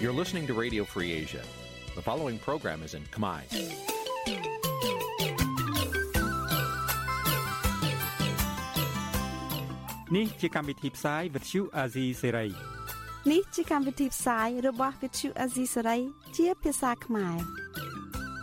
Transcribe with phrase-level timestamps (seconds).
[0.00, 1.42] You're listening to Radio Free Asia.
[1.94, 3.42] The following program is in Khmer.
[10.10, 12.50] Nǐ chi càm bi tiệp xáy vệt chiu a zì sáy.
[13.30, 16.00] នេះជាកម្មវិធីផ្សាយរបស់ Vithu Azisari
[16.36, 17.36] ជាភាសាខ្មែរ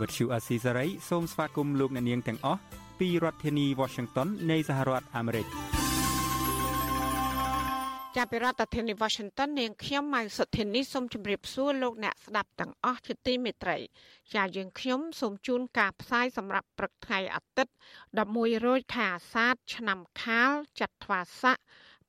[0.00, 2.60] វត្តឈូអាស៊ីសេរីសូមស្វាគមន៍លោកអ្នកនាងទាំងអស់
[3.00, 5.46] ពីរដ្ឋធានី Washington នៃសហរដ្ឋអាមេរិក
[8.16, 13.76] ចាប់ពីរដ្ឋធានី Washington នាងខ្ញុំម៉ៅសុធានីសូមជម្រាបសួរលោកអ្នកស្ដាប់ទាំងអស់ជាទីមេត្រី
[14.34, 17.72] ចាយើងខ្ញុំសូមជូនការផ្សាយសម្រាប់ព្រឹកថ្ងៃអាទិត្យ
[18.18, 21.58] 11រោចខែអាសាឍឆ្នាំខាលចត្វាស័ក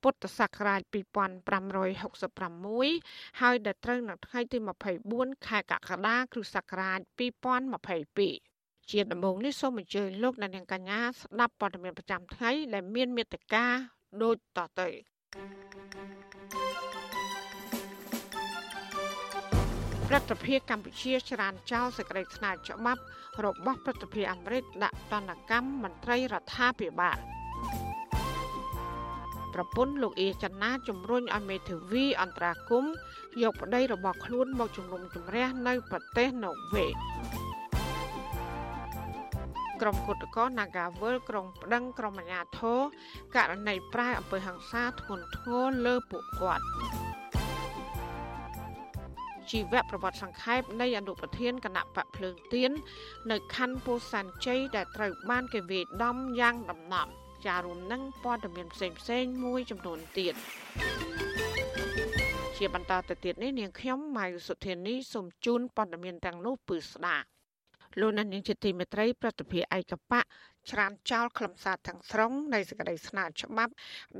[0.03, 4.57] ពុទ្ធសករាជ2566ហើយដល់ត្រូវនៅថ្ងៃទី
[5.01, 6.99] 24ខែកក្កដាគ្រិស្តសករាជ
[8.09, 13.65] 2022ជាដំបូងនេះសូមអញ្ជើញលោកអ្នកនាងកញ្ញាស្ដាប់ព័ត៌មានប្រចាំថ្ងៃដែលមានមេត្តា
[14.23, 14.87] ដូចតទៅ
[20.13, 23.01] រដ្ឋាភិបាលកម្ពុជាច្រានចោលសេចក្តីស្នើច្បាប់
[23.45, 27.17] របស់រដ្ឋាភិបាលអាមេរិកដាក់ទណ្ឌកម្មមន្ត្រីរដ្ឋាភិបាល
[29.59, 32.85] ប្រពន្ធលោកអៀចនាជំរុញឲ្យមេធាវីអន្តរាគម
[33.41, 36.85] យកប្តីរបស់ខ្លួនមកជំនុំជម្រះនៅប្រទេសណូវេ
[39.81, 42.79] ក្រុមគុតកោ Nagawal ក្រុងប្តឹងក្រុមអាជ្ញាធរ
[43.35, 46.65] ករណីប្រែអំពើហិង្សាធ្ងន់ធ្ងរលើពួកគាត់
[49.51, 52.71] ជីវប្រវត្តិសង្ខេបនៃអនុប្រធានគណៈបកភ្លើងទៀន
[53.31, 57.09] នៅខណ្ឌពោធិ៍សែនជ័យដែលត្រូវបានគេវាយដំយ៉ាងដំណំ
[57.45, 60.35] ចារួមនឹងព័ត៌មានផ្សេងផ្សេងមួយចំនួនទៀត
[62.57, 67.27] ជាបន្តទៅទៀតនេះនាងខ្ញុំម៉ៅសុធានីសូមជូនព័ត៌មានទាំងនោះពឺស្ដាប់
[67.99, 70.21] លោកនាងជាទីមេត្រីប្រតិភិឯកបៈ
[70.71, 73.73] ច្រានចោលខ្លឹមសារទាំងស្រុងនៃសេចក្តីស្នើច្បាប់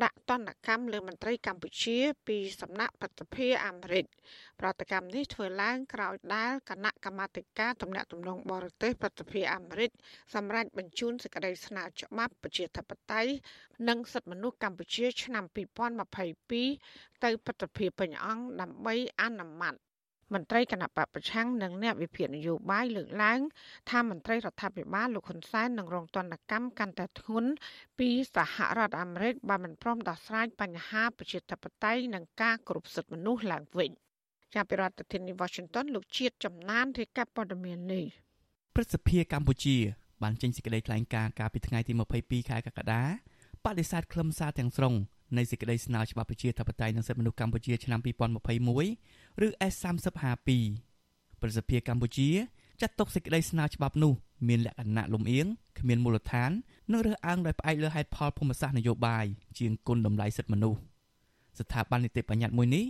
[0.04, 4.06] ដាក់ទណ្ឌកម្មលើមន្ត្រីកម្ពុជា ពីសំណាក់ប្រតិភិអាមេរិក
[4.60, 9.92] ប្រតិកម្មនេះធ្វើឡើងក្រោយដែលគណៈកម្មាធិការទំនាក់ទំនងបរទេសប្រតិភិអាមេរិក
[10.36, 13.32] សម្រាប់បញ្ជូនសេចក្តីស្នើច្បាប់ប្រជាធិបតេយ្យ
[13.90, 15.46] និងសិទ្ធិមនុស្សកម្ពុជា ឆ្នាំ
[16.30, 19.76] 2022ទៅប្រតិភិពេញអង្គដើម្បីអនុម័ត
[20.34, 23.40] មន្ត្រីគណៈបពប្រឆាំងនិងអ្នកវិភាគនយោបាយលើកឡើង
[23.90, 27.52] ថាមន្ត្រីរដ្ឋាភិបាលលោកហ៊ុនសែននឹងរងទណ្ឌកម្មកាន់តែធ្ងន់
[28.00, 33.92] ពីសហរដ្ឋអាមេរិកបើមិនព្រមដោះស្រាយបញ្ហាប្រជាធិបតេយ្យនិងការគ្រប់សិទ្ធិមនុស្សឡើងវិញ
[34.56, 38.06] ចាប់ពីរដ្ឋធានី Washington លោកជាតិចំណានរាយការណ៍ព័ត៌មាននេះ
[38.76, 39.78] ព្រឹទ្ធសភាកម្ពុជា
[40.24, 43.04] បានចេញសេចក្តីថ្លែងការណ៍កាលពីថ្ងៃទី22ខែកក្កដា
[43.66, 44.94] បដិសេធខ្លឹមសារទាំងស្រុង
[45.38, 48.00] នៃសេចក្តីស្នើច្បាប់ប្រជាធិបតេយ្យនិងសិទ្ធិមនុស្សកម្ពុជាឆ្នាំ
[48.76, 50.50] 2021ឬ S3052
[51.42, 52.30] ប្រសិទ្ធភាពកម្ពុជា
[52.82, 54.14] ចាត់ទុកសេចក្តីស្នើច្បាប់នោះ
[54.48, 55.46] មានលក្ខណៈលំអៀង
[55.80, 56.52] គ្មានមូលដ្ឋាន
[56.92, 59.26] និងរើសអើងដោយផ្អែកលើហេតុផលភូមិសាស្ត្រនយោបាយ
[59.60, 60.80] ជាងគុណតម្លៃសិទ្ធិមនុស្ស
[61.60, 62.86] ស្ថាប័ននីតិបញ្ញត្តិមួយនេះ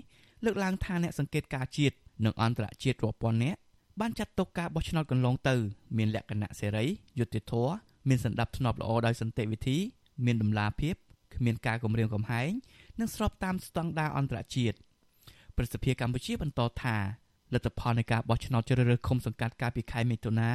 [0.45, 1.95] លើកឡើងថាអ្នកសង្កេតការជាតិ
[2.25, 3.59] និងអន្តរជាតិរាប់ពាន់នាក់
[3.99, 5.55] បានចាត់ទុកការបោះឆ្នោតកន្លងទៅ
[5.97, 6.85] មានលក្ខណៈសេរី
[7.19, 7.73] យុត្តិធម៌
[8.07, 9.77] មានសន្តិភាពល្អដោយសន្តិវិធី
[10.25, 10.95] មានតម្លាភាព
[11.35, 12.51] គ្មានការគំរាមកំហែង
[12.99, 14.77] និងស្របតាមស្តង់ដារអន្តរជាតិ
[15.57, 16.97] ប្រសិទ្ធភាពកម្ពុជាបន្តថា
[17.53, 20.51] លទ្ធផលនៃការបោះឆ្នោតជ្រើសរើសឃុំសង្កាត់កាលពីខែមិថុនា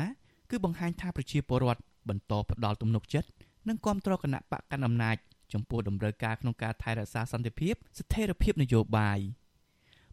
[0.51, 3.29] គឺបង្ហាញថាប្រជាពលរដ្ឋបន្តផ្ដល់ទំនុកចិត្ត
[3.69, 5.17] និងគាំទ្រគណៈបកកណ្ដាលអំណាច
[5.53, 9.19] ចំពោះដំណើរការក្នុងការថែរក្សាសន្តិភាពស្ថិរភាពនយោបាយ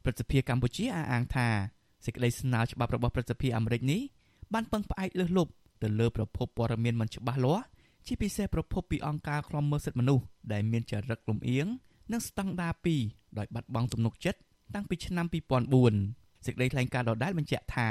[0.04, 1.48] ប្រសិទ្ធភាពកម្ពុជាអះអាងថា
[2.06, 4.02] សេចក្តីស្នើច្បាប់របស់ប្រសិទ្ធភាពអាមេរិកនេះ
[4.54, 5.52] បានពឹងផ្អែកលើសលប់
[5.82, 7.66] ទៅលើប្រភពព័ត៌មានមិនច្បាស់លាស់
[8.06, 10.24] ជាពិសេសប្រភពពីអង្គការឃ្លាំមើលសិទ្ធិមនុស្ស
[10.54, 11.68] ដែលមានចរិតលំអៀង
[12.12, 12.74] និងស្តង់ដារ
[13.06, 14.40] 2ដោយបាត់បង់ទំនុកចិត្ត
[14.76, 15.26] តាំងពីឆ្នាំ
[15.86, 17.88] 2004សេចក្តីថ្លែងការណ៍ដដែលបញ្ជាក់ថា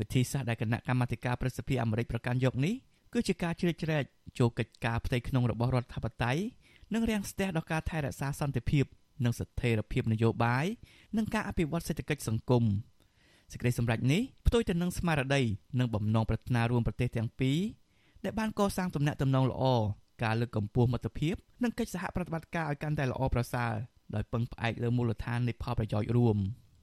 [0.00, 2.74] វិធីសាស្ត្រដែលគណៈកម្មាធិការប្រសិទ្ធភាពអាមេរិកប្រកាន់យកនេះ
[3.12, 4.04] គឺជាការជ្រៀតជ្រែក
[4.38, 6.36] ចូលកិច្ចការផ្ទៃក្នុងរបស់រដ្ឋាភិបាល
[6.94, 8.84] និងរាំងស្ទះដល់ការថែរក្សាសន្តិភាព
[9.24, 10.66] និងស្ថិរភាពនយោបាយ
[11.16, 12.64] និងការអភិវឌ្ឍសេដ្ឋកិច្ចសង្គម
[13.52, 15.42] សេចក្តីសម្រេចនេះផ្ទុយទៅនឹងស្មារតី
[15.78, 17.58] និងបំណងប្រាថ្នារួមប្រទេសទាំងពីរ
[18.26, 19.64] ដែលបានកសាងទំនាក់ទំនងល្អ
[20.24, 23.72] ការលើកកម្ពស់មិត្តភាពនិងកិច្ចសហប្រតិបត្តិការឲ្យកាន់តែល្អប្រសើរ
[24.14, 26.36] ដោយពឹងផ្អែកលើមូលដ្ឋាននៃផលប្រយោជន៍រួម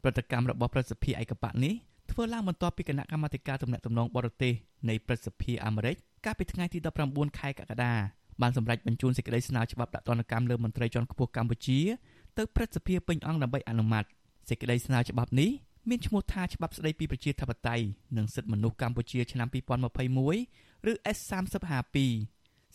[0.04, 1.74] ប្រតិកម្មរបស់ប្រសិទ្ធិឯកបៈនេះ
[2.12, 4.54] ធ្វើឡើងបន្ទាប់ពីគណៈកម្មាធិការទំនាក់ទំនងបរទេស
[4.90, 5.96] នៃប្រសិទ្ធិអាមេរិក
[6.26, 6.80] កាលពីថ្ងៃទី
[7.10, 7.94] 19ខែកក្កដា
[8.42, 11.80] បានសម្រេចបញ្ជូនសេចក្តីស្នើច្បាប់ដាក់ទណ្ឌកម្មលើមន្ត្រីជាន់ខ្ពស់កម្ពុជា
[12.38, 14.04] ទៅព្រឹទ្ធសភាពេញអង្គដើម្បីអនុម័ត
[14.50, 15.52] សេចក្តីស្នើច្បាប់នេះ
[15.90, 17.86] មានឈ្មោះថាច្បាប់ស្តីពីប្រជាធិបតេយ្យ
[18.18, 19.48] និងសិទ្ធិមនុស្សកម្ពុជាឆ្នាំ
[20.14, 21.98] 2021 ឬ S3052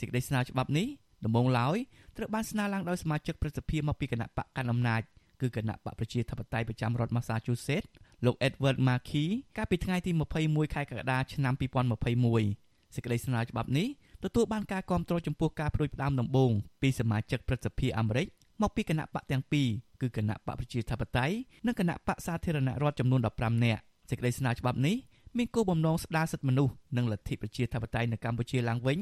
[0.01, 0.89] សេចក្តីស្នើច្បាប់នេះ
[1.25, 1.77] ដំបូងឡើយ
[2.17, 5.03] ត្រូវបានស្នើឡើងដោយសមាជិកប្រសិទ្ធភាពមកពីគណៈបកកណ្ដាលអំណាច
[5.41, 7.91] គឺគណៈបកប្រជាធិបតេយ្យប្រចាំរដ្ឋ Massachusetts
[8.25, 9.27] លោក Edward Markey
[9.57, 10.11] កាលពីថ្ងៃទី
[10.43, 13.89] 21ខែកក្កដាឆ្នាំ2021សេចក្តីស្នើច្បាប់នេះ
[14.25, 16.51] ទទួលបានការគាំទ្រចំពោះការប្រួយផ្ដាំដំបូង
[16.83, 18.27] ពីសមាជិកព្រឹទ្ធសភាអាមេរិក
[18.63, 19.69] មកពីគណៈបកទាំងពីរ
[20.01, 21.35] គឺគណៈបកប្រជាធិបតេយ្យ
[21.67, 24.97] និងគណៈបកសាធារណរដ្ឋចំនួន15នាក់សេចក្តីស្នើច្បាប់នេះ
[25.37, 28.99] មានគោលបំណងស្ដារសិទ្ធិមនុស្សនិងលទ្ធិប្រជាធិបតេយ្យនៅកម្ពុជាឡើងវិញ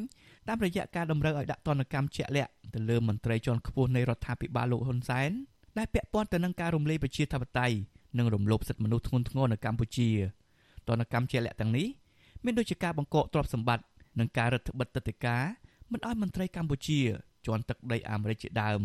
[0.49, 5.31] តាមរយៈការតម្រូវឲ្យដាក់ទណ្ឌកម្មជាក់លាក់ទៅលើមន្ត្រីជាន់ខ្ពស់នៃរដ្ឋាភិបាលលោកហ៊ុនសែន
[5.79, 7.77] ដែលពាក់ព័ន្ធទៅនឹងការរំលាយប្រជាធិបតេយ្យ
[8.19, 10.09] និងរំលោភសិទ្ធិមនុស្សធ្ងន់ធ្ងរនៅកម្ពុជា
[10.89, 11.87] ទណ្ឌកម្មជាក់លាក់ទាំងនេះ
[12.45, 13.85] មានដូចជាការបង្កកទ្រព្យសម្បត្តិ
[14.19, 15.39] និងការរដ្ឋបិទទឹកដីកា
[15.93, 17.01] មិនឲ្យមន្ត្រីកម្ពុជា
[17.47, 18.81] ជន់ទឹកដីអាមេរិកជាដើម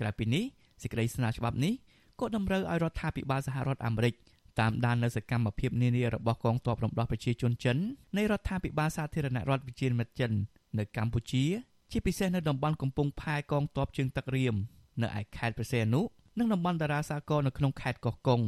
[0.00, 0.44] ក្រៅពីនេះ
[0.82, 1.74] សេចក្តីស្នើច្បាប់នេះ
[2.20, 4.14] ក៏តម្រូវឲ្យរដ្ឋាភិបាលសហរដ្ឋអាមេរិក
[4.60, 7.76] តាមដាននៅសកម្មភាពនានារបស់កងទ័ពរំដោះប្រជាជនចិន
[8.16, 10.32] នៃរដ្ឋាភិបាលសាធារណរដ្ឋវិជាមិត្តចិន
[10.78, 11.44] នៅកម្ពុជា
[11.90, 14.54] ជាពិសេសនៅតំបន់កំពង់ផែកងទ័ពជើងទឹករៀម
[15.02, 16.00] នៅឯខេត្តព្រះសីហនុ
[16.38, 18.40] និងតំបន់តារាសាគរនៅក្នុងខេត្តកោះកុង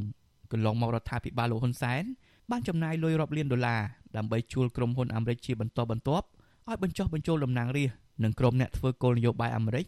[0.53, 2.05] កន្លងមករដ្ឋាភិបាលលោកហ៊ុនសែន
[2.51, 3.81] បានចំណាយលុយរាប់លានដុល្លារ
[4.17, 6.27] ដើម្បីជួលក្រុមហ៊ុនអាមេរិកជាបន្តបន្ទាប់
[6.69, 9.87] ឲ្យបញ្ចុះបញ្ចូលតំណាងរាស្ត្រនិងក្រុមអ្នកធ្វើគោលនយោបាយអាមេរិក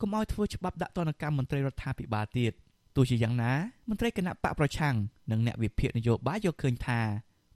[0.00, 2.52] កុំឲ្យធ្វើច្បាប់ដាក់ទណ្ឌកម្មមន្ត្រីរដ្ឋាភិបាលទៀត
[2.98, 3.52] ទោះជាយ៉ាងណា
[3.88, 4.94] មន្ត្រីគណៈបកប្រឆាំង
[5.30, 7.00] និងអ្នកវិភាគនយោបាយយកឃើញថា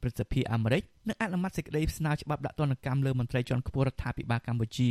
[0.01, 4.91] ព្រឹទ្ធសភាអាមេរិកនឹងអនុម័តសេចក្តីស្នើច្បាប់ដាក់ទណ្ឌកម្មលើមន្ត្រីជាន់ខ្ពស់រដ្ឋាភិបាលកម្ពុជា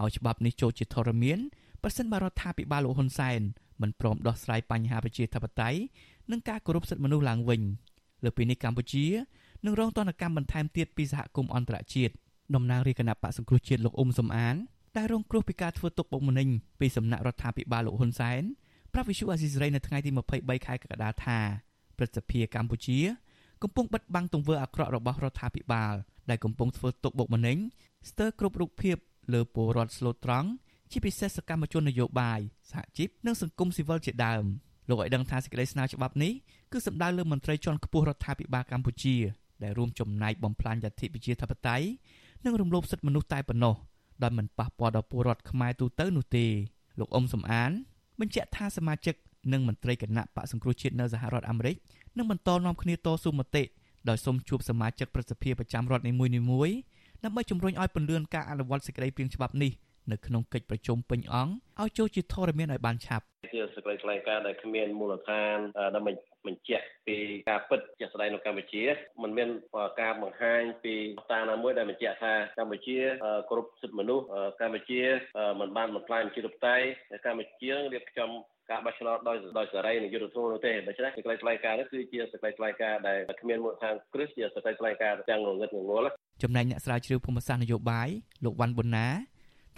[0.00, 1.38] ហើយច្បាប់នេះចូលជាធរមាន
[1.82, 3.40] ប្រសិនបើរដ្ឋាភិបាលលោកហ៊ុនសែន
[3.82, 5.78] មិនព្រមដោះស្រាយបញ្ហាប្រជាធិបតេយ្យ
[6.30, 7.62] និងការគោរពសិទ្ធិមនុស្សឡើងវិញ
[8.24, 9.06] លើពីនេះកម្ពុជា
[9.64, 12.12] នឹងរងទណ្ឌកម្មបន្ថែមទៀតពីសហគមន៍អន្តរជាតិ
[12.54, 14.56] តំណាងរាជគណៈបកសង្គ្រោះជាតិលោកអ៊ុំសំអាន
[14.96, 16.48] ដែលរងគ្រោះពីការធ្វើទុកបុកម្នេញ
[16.80, 18.42] ពីសំណាក់រដ្ឋាភិបាលលោកហ៊ុនសែន
[18.94, 21.38] ប្រាប់វិសុអាស៊ីសេរីនៅថ្ងៃទី23ខែកក្កដាថា
[21.96, 22.98] ព្រឹទ្ធសភាកម្ពុជា
[23.62, 25.94] កំពុងបិទបាំងទង្វើអាក្រក់របស់រដ្ឋាភិបាល
[26.30, 27.58] ដែលកំពុងធ្វើទុកបុកម្នេញ
[28.08, 28.96] ស្ទើរគ្រប់រូបភាព
[29.32, 30.48] លើពលរដ្ឋស្លូតត្រង់
[30.90, 32.40] ជាពិសេសសកម្មជននយោបាយ
[32.70, 34.44] សហជីពនិងសង្គមស៊ីវិលជាដើម
[34.88, 36.32] លោកឲ្យដឹងថាសេចក្តីស្នើច្បាប់នេះ
[36.72, 39.16] គឺសំដៅលើមន្ត្រីជាន់ខ្ពស់រដ្ឋាភិបាលកម្ពុជា
[39.62, 41.86] ដែលរួមចំណែកបំផ្លាញលទ្ធិប្រជាធិបតេយ្យ
[42.44, 43.74] និងរំលោភសិទ្ធិមនុស្សតែប៉ុណ្ណោះ
[44.22, 46.46] ដោយមិនប៉ះពាល់ដល់ពលរដ្ឋខ្មែរទូទៅនោះទេ
[46.98, 47.72] លោកអ៊ុំសំអាន
[48.22, 49.14] បញ្ជាក់ថាសមាជិក
[49.52, 51.76] និងមន្ត្រីគណៈបកសង្គ្រោះជាតិនៅសហរដ្ឋអាមេរិក
[52.16, 53.62] នឹងបន្តនាំគ្នាតស៊ូមតិ
[54.08, 56.26] ដោយសូមជួបសមាជិកប្រសិទ្ធភាពប្រចាំរដ្ឋនីមួ
[56.68, 56.76] យៗ
[57.24, 59.72] ដើម្បីជំរុញឲ្យពន្លឿនការអនុវត្តសេចក្តីព្រាងច្បាប់នេះ
[60.10, 65.56] នៅក្នុងកិច្ចប្រជុំពេញអង្គឲ្យចូលជាធរមានឲ្យបានឆាប់ជាសេចក្តីថ្លែងការណ៍ដែលគ្មានមូលដ្ឋាន
[65.94, 66.12] ដើម្បី
[66.46, 67.16] បញ្ជាក់ពី
[67.48, 68.82] ការពិតជាក់ស្ដែងនៅកម្ពុជា
[69.22, 69.48] มันមាន
[70.00, 70.94] ការបង្ហាញពី
[71.30, 72.98] តាណាមួយដែលបញ្ជាក់ថាកម្ពុជា
[73.50, 74.24] គ្រប់សិទ្ធិមនុស្ស
[74.60, 75.02] កម្ពុជា
[75.60, 76.86] មិនបានបំផ្លាញប្រជាធិបតេយ្យ
[77.26, 78.30] កម្ពុជារៀបចំ
[78.70, 86.10] ការបោះឆ្នោតដោយដោយសេរីនិងយុត្តិធម៌នោះទេដូច្នេះសេចក្តីថ្លែងការណ៍នេះគឺជាសេចក្តីថ្លែងការណ៍ដែលគ្មានមូលដ្ឋានគ្រឹះជាសេចក្តីថ្លែងការណ៍ទាំងងងឹតងងល់
[86.42, 88.08] ចំណែកអ្នកស្រាវជ្រាវភូមិសាស្ត្រនយោបាយ
[88.44, 89.06] លោកវ៉ាន់ប៊ុនណា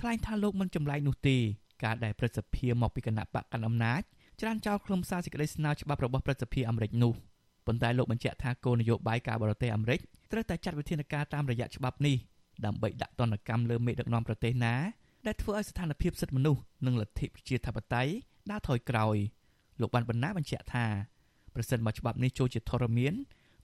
[0.00, 1.36] ថ្លែងថាលោកមិនចម្លែកនោះទេ
[1.84, 4.02] ការដែលព្រឹទ្ធសភាមកពីគណៈបកកណ្ដាលអំណាច
[4.40, 7.12] ច្រានចោលខ្លឹមសារសេចក្តីស្នើច្បាប់របស់ព្រឹទ្ធសភាអាមេរិកនោះ
[7.66, 10.00] ប៉ុន្តែលោកបញ្ជាក់ថាគោលនយោបាយការបរទេសអាមេរិក
[10.32, 12.16] ត្រូវតែចាត់វិធានការតាមរយៈច្បាប់នេះ
[12.64, 14.74] ដើម្បីដាក់ទណ្ឌកម្មលើមេដឹកនាំប្រទេសណា
[15.26, 18.12] ដែលធ្វើឲ្យស្ថានភាពសិទ្ធិមនុស្សនិងលទ្ធិប្រជាធិបតេយ្យ
[18.50, 19.16] ដើរថយក្រោយ
[19.80, 20.86] លោកបានបណ្ណាបញ្ជាក់ថា
[21.54, 23.14] ប្រសិនបើច្បាប់នេះចូលជាធរមាន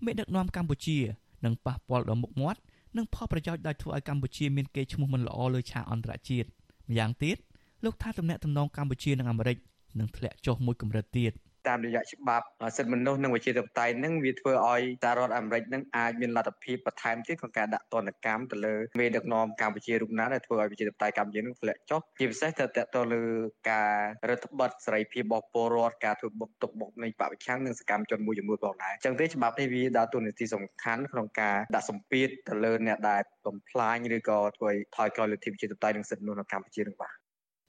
[0.04, 0.98] មេដឹកនាំកម្ពុជា
[1.44, 2.60] នឹងប៉ះពាល់ដល់មុខមាត់
[2.96, 6.48] និងផលប្រយោជន៍ដែលធ្វើឲ្យកម្ពុជាមានកេរ្តិ៍ឈ្មោះមិនល្អលើឆាកអន្តរជាតិ
[6.90, 7.36] ម្យ៉ាងទៀត
[7.84, 9.56] លោកថាទំនាក់ទំនងកម្ពុជានិងអាមេរិក
[9.98, 11.32] នឹងធ្លាក់ចុះមួយកម្រិតទៀត។
[11.68, 12.46] តាមរយៈច្បាប់
[12.76, 23.22] សិទ្ធិមនុស្សនិងវិជាធិបតេយ្យនឹងវាធ្វើឲ្យសហរដ្ឋអាមេរិកនឹងអាចមានលទ្ធភាពបន្ថែមទៀតក្នុងការដាក់ទណ្ឌកម្មទៅលើមេដឹកនាំកម្ពុជារូបណាដែលធ្វើឲ្យវិជាធិបតេយ្យកម្ពុជានឹងធ្លាក់ចុះជាពិសេសទៅតទៅលើ
[23.70, 23.92] ការ
[24.28, 37.14] រដ្ឋបတ်សេរីភាពរបស់ពលរដ្ឋការធ្វើបុកទុកបុកនៃបពប្រឆាំងនិងសកម្មជនមួយចំនួនផងដែរអញ្ចឹងទេច្បាប់នេះវាដើរតួនាទីសំខាន់ក្នុងការដាក់សម្ពាធទៅលើអ្នកដែលបំផ្លាញឬក៏ធ្វើឲ្យថយក្រោយលទ្ធិប្រជាធិបតេយ្យនិងសិទ្ធិមនុស្សនៅកម្ពុជានឹងបាទ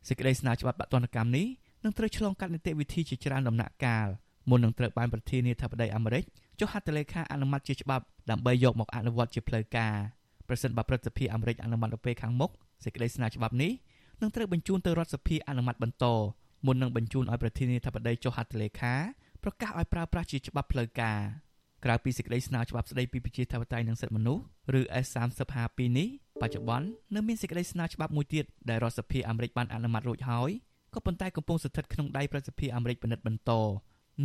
[0.08, 1.48] សេចក្តីស្នើច្បាប់ដាក់ទណ្ឌកម្មនេះ
[1.84, 4.08] នឹងត្រូវឆ្លងកាត់នីតិវិធីជាច្រើនដំណាក់កាល
[4.50, 6.24] មុននឹងត្រូវបានប្រធានាធិបតីអាមេរិក
[6.60, 9.96] ចុះហត្ថលេខាអនុម័តជាច្បាប់ដើម្បីយកមកអនុវត្តជាផ្លូវការ
[10.48, 12.52] ប្រសិនបើព្រឹទ្ធសភាអាមេរិកអនុម័តនៅពេលខាងមុខ
[12.84, 13.72] សេចក្តីស្នើច្បាប់នេះ
[14.22, 16.06] នឹងត្រូវបញ្ជូនទៅរដ្ឋសភាអនុម័តបន្ត
[16.66, 18.94] មុននឹងបញ្ជូនឲ្យប្រធានាធិបតីចុះហត្ថលេខា
[19.44, 21.20] ប្រកាសឲ្យប្រើប្រាស់ជាច្បាប់ផ្លូវការ
[21.86, 24.44] ក្រៅពីសេចក្តីស្នើច្បាប់ស្តីពីប្រជាធិបតេយ្យនិងសិទ្ធិមនុស្ស
[24.80, 26.08] ឬ S3052 នេះ
[26.42, 30.52] បច្ចុប្បន្ននៅមានសេចក្តីស្នើច្បាប់មួយទៀតដែលរដ្ឋសភាអាមេរិកបានអនុម័តរួចហើយ
[30.94, 33.52] ក៏ប៉ុន្តែកំពុងស្ថិតក្នុងដៃប្រសិទ្ធភាពអាមេរិកពិនិត្យបន្ត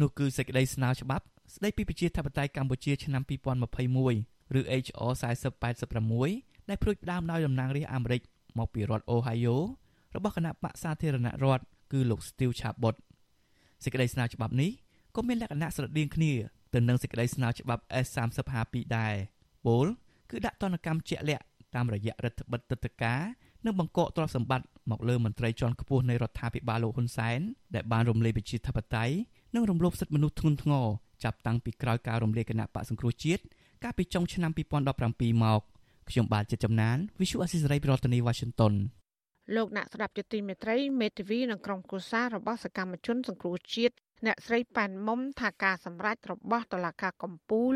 [0.00, 3.22] នោះគឺសេចក្តីស្នើច្បាប់ស្តីពីប្រជាធិបតេយ្យកម្ពុជាឆ្នាំ
[3.88, 5.12] 2021ឬ HR
[5.90, 8.22] 4086ដែលព្រួយផ្ដើមដោយតំណាងរាស្ត្រអាមេរិក
[8.58, 9.56] មកពីរដ្ឋ Ohio
[10.16, 12.96] របស់គណៈបកសាធារណរដ្ឋគឺលោក Steve Chabot
[13.84, 14.70] សេចក្តីស្នើច្បាប់នេះ
[15.14, 16.32] ក៏មានលក្ខណៈស្រដៀងគ្នា
[16.74, 19.14] ទៅនឹងសេចក្តីស្នើច្បាប់ S3052 ដែរ
[19.66, 19.86] ពល
[20.30, 21.44] គឺដាក់ទណ្ឌកម្មជាក់លាក់
[21.74, 23.22] តាមរយៈរដ្ឋបិទទឹកតការ
[23.66, 27.40] និងបង្កកទ្រព្យសម្បត្តិមកលើមន្ត្រីជាន់ខ្ពស់នៃរដ្ឋាភិបាលលោកហ៊ុនសែន
[27.74, 29.14] ដែលបានរំលាយប្រជាធិបតេយ្យ
[29.54, 30.86] និងរំលោភសិទ្ធិមនុស្សធ្ងន់ធ្ងរ
[31.24, 33.42] ចាប់តាំងពីក្រោយការរំលាយគណៈបកសង្គ្រោះជាតិ
[33.84, 35.60] កាលពីចុងឆ្នាំ2017មក
[36.10, 38.74] ខ្ញុំបាទជាចំណាន Visual Assisray ប្រធានាទី Washington
[39.56, 43.94] លោកអ្នកស្ដាប់ជាទីមេត្រីមេធាវីនិងក្រុមគូសាររបស់សកម្មជនសង្គ្រោះជាតិ
[44.26, 47.74] អ្នកស្រីប៉ែនមុំថាការសម្រេចរបស់តុលាការកំពូល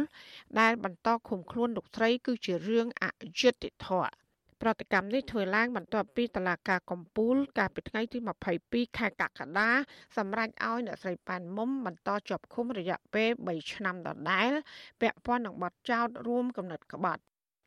[0.61, 3.04] ដែលបន្តឃុំខ្លួនលោកស្រីគឺជារឿងអ
[3.40, 4.19] យុត្តិធម៌
[4.62, 8.18] ប្រតិកម្មនេះធ្វើឡើងបន្ទាប់ពីតឡាការកំពូល កាលពីថ្ងៃទី
[8.58, 9.70] 22ខែកក្កដា
[10.16, 14.52] សម្រេចឲ្យអ្នកស្រីប៉ែនមុំបន្តជាប់ឃុំរយៈពេល3ឆ្នាំដដែល
[15.00, 17.22] ពាក់ព័ន្ធនឹងបទចោទរួមកំណត់ក្បត់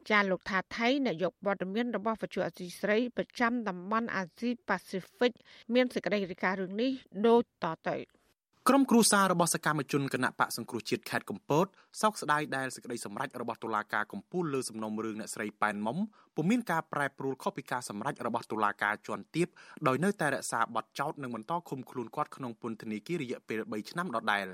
[0.10, 5.32] ចាលោកថាថៃនាយកវត្តមានរបស់វិទ្យុអសីស្រីប្រចាំតំបន់អាស៊ីប៉ាស៊ីហ្វិក
[5.74, 6.92] មានសេចក្តីរាយការណ៍រឿងនេះ
[7.28, 8.23] ដូចតទៅ
[8.70, 11.66] ក្រុមគ្រួសាររបស់សកម្មជនគណៈបកសង្គ្រោះជាតិខេត្តកំពត
[12.02, 15.98] សោកស្ដាយដែលសេចក្តីសម្រេចរបស់តុលាការកំពូលលើសំណុំរឿងអ្នកស្រីប៉ែនមុំ
[16.36, 19.48] ពុំមានការប្រែប្រួលខុសពីការសម្រេចរបស់តុលាការជាន់ទាប
[19.88, 24.48] ដោយនៅតែរក្សាបទចោទនិងបន្តឃុំខ្លួនគាត់ក្នុងពន្ធនាគាររយៈពេល3ឆ្នាំដដែល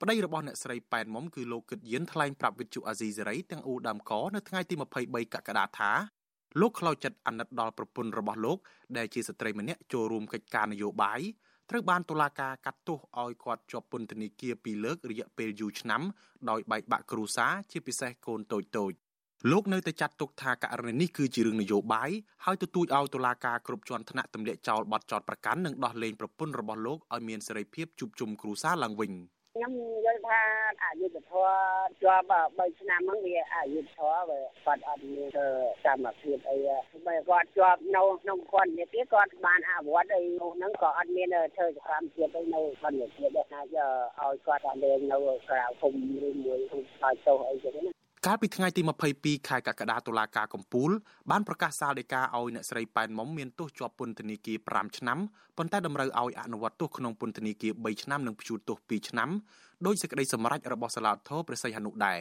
[0.00, 4.74] ប្តីរបស់អ្នកស្រីប៉ែនមុំគឺលោកគិតយានថ្លែងប្រាប់វិទ្យុអាស៊ីសេរីទាំងអ៊ូដើមកនៅថ្ងៃទី
[5.04, 5.90] 23កក្កដាថា
[6.60, 8.58] លោកខ្លោចចិត្តអាណិតដល់ប្រពន្ធរបស់លោក
[8.96, 11.20] ដែលជាស្ត្រីម្នាក់ចូលរួមកិច្ចការនយោបាយ
[11.70, 16.02] ត្រូវបានតុលាការកាត់ទោសឲ្យគាត់ជាប់ពន្ធនាគារពីរលើករយៈពេលយូរឆ្នាំ
[16.50, 18.92] ដោយបែកបាក់គ្រួសារជាពិសេសកូនតូចតូច
[19.50, 22.10] លោកនៅតែចាត់ទុកថាករណីនេះគឺជារឿងនយោបាយ
[22.44, 29.12] ហើយទទូចឲ្យតុលាការគ្រប់ជាន់ថ្នាក់ទម្លាក់ចោលបទចោទប្រកាន់និងដោះលែងប្រពន្ធរបស់លោកឲ្យមានសេរីភាពជួបជុំគ្រួសារឡើងវិញ។
[29.58, 30.40] ខ្ញុំយល់ថា
[30.84, 31.56] អយុធធម៌
[32.02, 35.28] ជាប់3ឆ្នាំហ្នឹងវាអយុធធម៌វាគាត់អត់មាន
[35.84, 36.56] កម្មភាពអី
[37.06, 48.82] បើគាត់ជាប់នៅក្នុងគាត់នេះទៀតគាត់បានអវត្តអីនោះហ្នឹងក៏អត់មានធ្វើសកម្មភាពអីនៅគាត់នេះទៀតដែរថាឲ្យគាត់តែលេងនៅក្រៅភូមិឬមួយឲ្យទោសអីចឹងណា កាលពីថ្ងៃទី
[49.14, 50.90] 22ខែកក្កដាតុលាការកំពូល
[51.30, 55.18] បានប្រកាសសាលដីកាឲ្យអ្នកស្រីប៉ែនមុំមានទោសជាប់ពន្ធនាគារ5ឆ្នាំ
[55.56, 59.30] ប៉ុន្តែតម្រូវឲ្យអនុវត្តទោសក្នុងពន្ធនាគារ3ឆ្នាំនិងព្យួរទោស2ឆ្នាំ
[59.86, 62.20] ដោយសេចក្តីសម្រេចរបស់សាលាធរព្រះសីហនុដែរ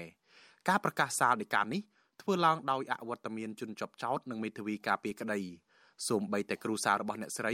[0.70, 1.82] ការប្រកាសសាលដីកានេះ
[2.22, 5.40] ធ្វើឡើងដោយអវត្តមានជនជាប់ចោតនិងមេធាវីការពារក្តី
[6.08, 7.54] សូម្បីតែគ្រូសារបស់អ្នកស្រី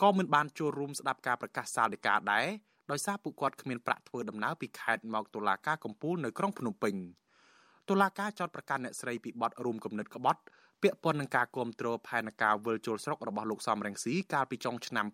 [0.00, 2.46] ក៏មិនបានចូលរួមស្ដាប់ការប្រកាសសាលដីកាដែរ
[2.90, 6.96] ដោយសារពួកគាត់គ្មានប្រាក់ធ្វើដំណើរពីខេត្តមកតុលាការកំពូលនៅក្រុងភ្នំពេញ។
[7.90, 10.40] តុលាការចោទប្រកាន់អ្នកស្រីពីបទរួមគំនិតក្បត់
[10.82, 15.06] ពាក់ព័ន្ធនឹងការគ្រប់គ្រងផែនការវិលជុលស្រុករបស់លោកសំរងស៊ីកាលពីចុងឆ្នាំ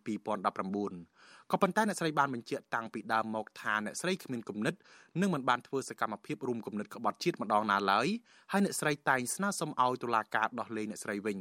[0.73, 4.75] 2019ក៏ប៉ុន្តែអ្នកស្រីបានបញ្ជាក់តាំងពីដើមមកថាអ្នកស្រីគ្មានគំនិត
[5.21, 8.07] និងមិនបានធ្វើសកម្មភាពរួមគំនិតក្បត់ជាតិម្ដងណាឡើយ
[8.53, 11.39] ហើយអ្នកស្រីតែងស្នើសុំឲ្យតុលាការដោះលែងអ្នកស្រីវិញ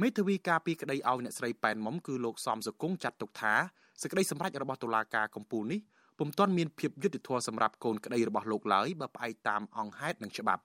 [0.00, 3.54] មេធាវីការពីក្តីឲ្យអ្នកស្រីប៉ែនមុំគឺលោកសំសុគង្គចាត់ទុកថា
[4.02, 5.80] សេចក្តីសម្រេចរបស់តុលាការកំពូលនេះ
[6.22, 10.62] ពុំទាន់មានភាពយុត្តិធម៌សម្រាប់កូនក្តីរបស់លោកឡើយបើផ្អែកតាមអង្គហេតុនិងច្បាប់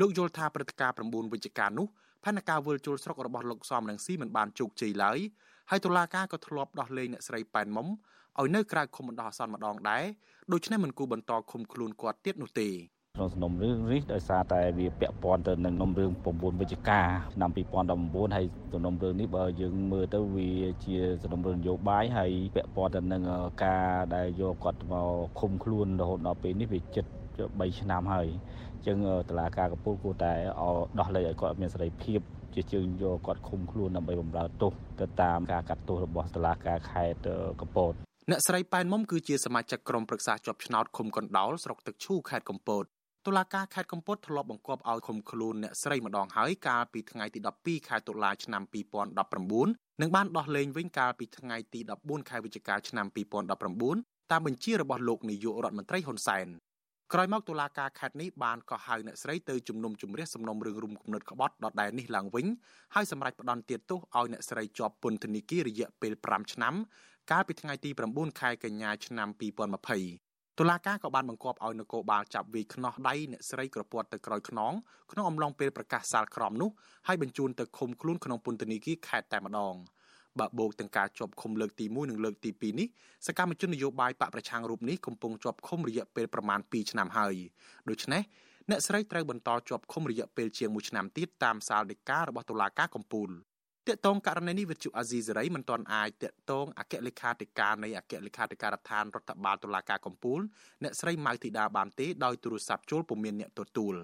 [0.00, 1.86] លោកយល់ថាព្រឹត្តិការណ៍9វិច្ឆិកានោះ
[2.24, 5.18] ផែនការវិលជុលស្រុករបស់លោកសំរងស៊ីមិនបានជោគជ័យឡើយ
[5.70, 7.86] ហើយតុលាការក៏ធ្លាប់ដោះលែងអ្នកស្រីប៉ែនមុំ
[8.40, 10.04] ឲ្យនៅក្រៅឃុំបណ្ដោះអាសន្នម្ដងដែរ
[10.52, 12.68] ដូច្នេះមិនគួរបន្តឃុំខ្លួនគាត់ទៀតនោះទេ
[13.16, 17.00] ក្នុងសំណុំរឿងនេះដោយសារតែវាពាក់ព័ន្ធទៅនឹងសំណុំរឿង9វិច្ឆិកា
[17.34, 17.50] ឆ្នាំ
[17.92, 20.50] 2019ហើយសំណុំរឿងនេះបើយើងមើលទៅវា
[20.84, 23.22] ជាសំណុំរឿងនយោបាយហើយពាក់ព័ន្ធទៅនឹង
[23.64, 27.04] ការដែលយកគាត់មកឃុំខ្លួនរហូតដល់ពេលនេះវាជិត
[27.42, 28.28] 3ឆ្នាំហើយ
[28.74, 28.96] អញ្ចឹង
[29.30, 30.32] តឡាការកពូលគួរតែ
[30.98, 32.20] ដោះលែងឲ្យគាត់មានសេរីភាព
[32.54, 37.28] ជាជើងយកគាត់ឃុំខ្លួនដើម្បីបម្រើទោសទៅតាមការកាត់ទោសរបស់តឡាការខេត្ត
[37.60, 37.94] កំពត
[38.30, 42.84] អ្នកស្រីប៉ែនមុំគឺជាសមាជិកក្រុមប្រឹក្សាជាប់ឆ្នោតឃុំកណ្ដោលស្រុកទឹកឈូខេត្តកំពត
[43.26, 48.62] តុលាការខេត្តកំពតធ្លាប់បង្គាប់ឲ្យឃុំខ្លួនអ្នកស្រីម្ដងហើយកាលពីថ្ងៃទី12ខែតុលាឆ្នាំ
[49.32, 53.06] 2019និងបានដោះលែងវិញកាលពីថ្ងៃទី14ខែវិច្ឆិកាឆ្នាំ
[53.74, 56.46] 2019តាមបញ្ជារបស់លោកនាយករដ្ឋមន្ត្រីហ៊ុនសែន
[57.12, 62.46] ក្រោយមកតុលាការខេត្តនេះបានកោះហៅអ្នកស្រីទៅជំនុំជម្រះសំណុំរឿងរុំគំនិតក្បត់ដដែលនេះឡើងវិញ
[62.94, 66.74] ហើយសម្រេចផ្តន្ទាទោសឲ្យអ្នកស្រីជាប់ពន្ធនាគាររយៈពេល5ឆ្នាំ
[67.30, 74.72] កាលពីថ្ងៃទី9ខែកញ្ញាឆ្នាំ2020 តុលាការក៏បានបង្គាប់ឲ្យនគរបាលចាប់វាយខ្នោះដៃអ្នកស្រីក្រពាត់ទៅក្រោយខ្នង
[75.12, 76.70] ក្នុងអំឡុងពេលប្រកាសសាលក្រមនោះ
[77.06, 79.74] ហើយបញ្ជូនទៅឃុំខ្លួនក្នុងពន្ធនាគារខេត្តតែម្ដង
[80.38, 82.88] បើបូកទាំងការជាប់ឃុំលើកទី1និងលើកទី2នេះ
[83.26, 87.34] សកម្មជននយោបាយបកប្រឆាំងរូបនេះកំពុងជាប់ឃុំរយៈពេលប្រមាណ2ឆ្នាំហើយ
[87.88, 88.22] ដូច្នេះ
[88.70, 93.30] អ្នកស្រីត្រូវបន្តជាប់ឃុំរយៈពេលជាង1ឆ្នាំទៀតតាមសាលដីការបស់តុលាការកំពូល
[93.88, 100.40] តកតងករណីនេះវិទ្យុអាស៊ីសេរីមិនទាន់អាចតកតងអគ្គលេខាធិការនៃអគ្គលេខាធិការដ្ឋានរដ្ឋបាលតុលាការកំពូល
[100.82, 103.94] អ្នកស្រីម៉ៅធីតាបានទេដោយទូរស័ព្ទចូលពុំមានអ្នកទទួល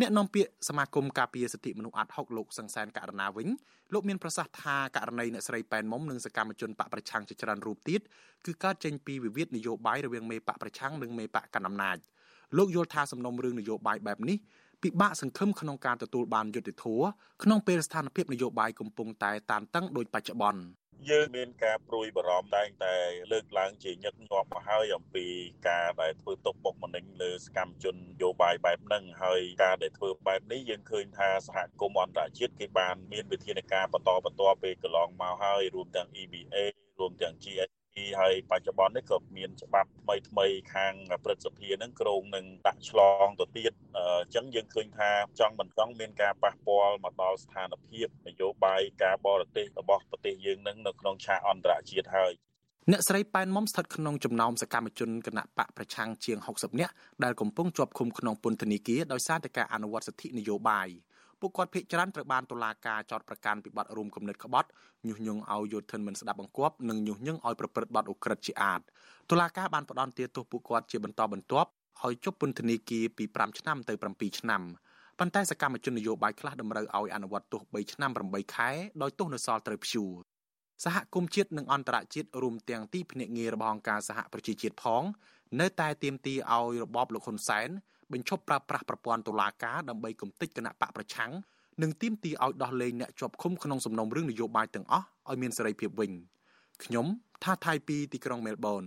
[0.00, 3.48] អ្នកនាំពាក្យសមាគមការពារសិទ្ធិមនុស្សអាត់ហុកលោកសង្សានករណាវិញ
[3.92, 8.00] លោកមានប្រសាសន៍ថាករណីអ្នកស្រីប៉ែនមុំនិងសកម្មជនបកប្រឆាំងជាច្រើនរូបទៀត
[8.46, 11.98] គឺកើតចេញពីវិវាទនយោបាយរវាងមេបកប្រឆាំងនិងមេបកកណ្ដាលអំណាច
[12.56, 14.38] លោកយល់ថាសំណុំរឿងនយោបាយបែបនេះ
[14.82, 17.06] ពិបាកសង្ឃឹមក្នុងការទទួលបានយុត្តិធម៌
[17.42, 20.62] ក្នុងពេលស្ថានភាពនយោបាយកំពុងតែតានតឹងដោយបច្ចុប្បន្ន
[21.10, 22.94] យើងមានការព្រួយបារម្ភតែងតែ
[23.32, 25.26] លើកឡើងជាញឹកញាប់មកហើយអំពី
[25.68, 36.56] ការដែលធ្វើទុកបុកម្នេញលើសកម្មជននយោបាយបែបហ្នឹងហើយការដែលធ្វើបែបនេះយើងឃើញថាសហគមន៍អន្តរជាតិគេបានមានវិធានការបន្តបន្តពេលកន្លងមកហើយរួមទាំង EBA
[37.00, 37.70] រួមទាំង GS
[38.20, 52.34] ហើយបច្ចុប្បន្ននេះក៏មានច្បាប់ថ្មីថ្មីខាងព្រឹទ្ធសភានឹងក្រងនឹងដាក់ឆ្លងទៅទៀតអញ្ចឹងយើងឃើញថាចង់មិនចង់មានការប៉ះពាល់មកដល់ស្ថានភាពនយោបាយការបរទេសរបស់ប្រទេសយើងនឹងនៅក្នុងឆាកអន្តរជាតិហើយ
[52.90, 56.92] អ្នកស្រីប៉ែនមុំស្ថិតក្នុងចំណោមសកម្មជនគណៈបកប្រឆាំងជាង60នាក់
[57.24, 60.88] ដែលកំពុងជាប់ឃុំក្នុងពន្ធនាគារដោយសារតែការអនុវត្តសិទ្ធិនយោបាយ
[61.40, 64.68] ពួកគាត់ភ័យច្រើនត្រូវបានតុលាការចោទប្រកាន់ពីបទរួមគំនិតក្បត់
[65.08, 68.80] ញុះញង់ឲ្យយោធិនមិនស្ដាប់បង្គាប់និងញុះញង់ឲ្យប្រព្រឹត្តបទឧក្រិដ្ឋជាអាត
[69.30, 71.70] តុលាការបានផ្តន្ទាទោសពួកគាត់ជាបន្តបន្ទាប់
[72.02, 74.62] ឲ្យជប់ពន្ធនាគារពី5ឆ្នាំទៅ7ឆ្នាំ
[75.18, 78.70] ប៉ុន្តែសកម្មជននយោបាយខ្លះតម្រូវឲ្យអនុវត្តទោស3ឆ្នាំ8ខែ
[79.02, 80.12] ដោយទោសនៅសល់ត្រូវព្យួរ
[80.84, 85.02] សហគមន៍ជាតិនិងអន្តរជាតិរួមទាំងទីភ្នាក់ងាររបស់អង្គការសហប្រជាជាតិផង
[85.60, 87.68] នៅតែទាមទារឲ្យរបបលោកហ៊ុនសែន
[88.12, 91.30] បញ្ឈប់ប្រើប្រាស់ប្រព័ន្ធតុលាការដើម្បីគំទេចគណៈបកប្រឆាំង
[91.82, 96.10] និងទាមទារឲ្យដោះលែងអ្នកជាប់ឃុំក្នុងសំណុំរឿងនយោបាយទាំងអស់ឲ្យមានសេរីភាពវិញ
[96.84, 97.06] ខ្ញុំ
[97.44, 98.84] ថាថៃពីទីក្រុងមែលប៊ន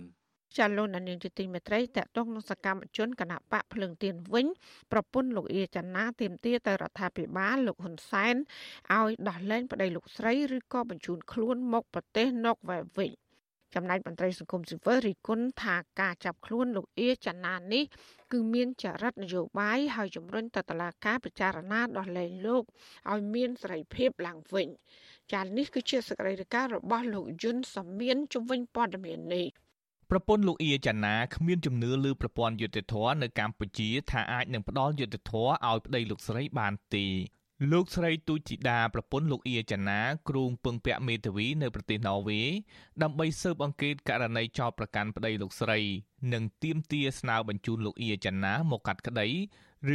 [0.58, 4.46] ចាលោកនាងជាទីមេត្រីតកតងនឹងសកម្មជនគណៈបកភ្លើងទៀនវិញ
[4.92, 8.34] ប្រពន្ធលោកអៀចាណាទៀមទាទៅរដ្ឋាភិបាលលោកហ៊ុនសែន
[8.92, 13.10] ឲ្យដោះលែងប្តីលោកស្រីឬក៏បញ្ជូនខ្លួនមកប្រទេសណុកវ៉ែវិញ
[13.74, 17.84] ចំណែកមន្ត្រីសង្គមស៊ីវិលរីគុណថាការចាប់ខ្លួនលោកអៀចាណានេះ
[18.32, 22.62] គឺមានចរិតនយោបាយហើយជំរុញទៅតុលាការពិចារណាដោះលែងលោក
[23.12, 24.68] ឲ្យមានសេរីភាពឡើងវិញ
[25.32, 29.46] ចា៎នេះគឺជាសកម្មភាពរបស់លោកយុនសាមៀនជំវិញព័ត៌មាននេះ
[30.10, 37.06] ប្រពន្ធលោកអៀចាណាគ្មានជំនឿលើប្រព័ន្ធយុតិធធនៅកម្ពុជាថាអាចនឹងផ្ដល់យុតិធធឲ្យប្តីលោកស្រីបានទេ
[37.70, 42.48] លោកស្រីទូចធីតាប្រពន្ធលោកអៀចាណាគ្រូងពឹងពាក់មេធាវីនៅប្រទេសណ័រវេស
[43.02, 45.78] ដើម្បីស៊ើបអង្កេតករណីចោទប្រកាន់ប្តីលោកស្រី
[46.32, 49.28] និងទាមទារស្នើបញ្ជូនលោកអៀចាណាមកកាត់ក្តី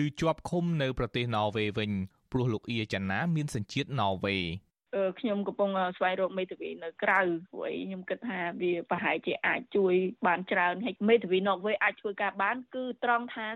[0.01, 1.91] ឬជាប់ឃុំនៅប្រទេសណ័រវេសវិញ
[2.31, 4.43] ព្រោះលោកអៀចាណាមានសញ្ជាតិណ័រវេស
[5.19, 7.19] ខ្ញុំកំពុងស្វែងរកមេធាវីនៅក្រៅ
[7.51, 9.93] ព្រោះខ្ញុំគិតថាវាប្រហែលជាអាចជួយ
[10.27, 13.47] បានច្រើនហើយមេធាវីនកវេអាចធ្វើការបាន គឺត្រង់ថា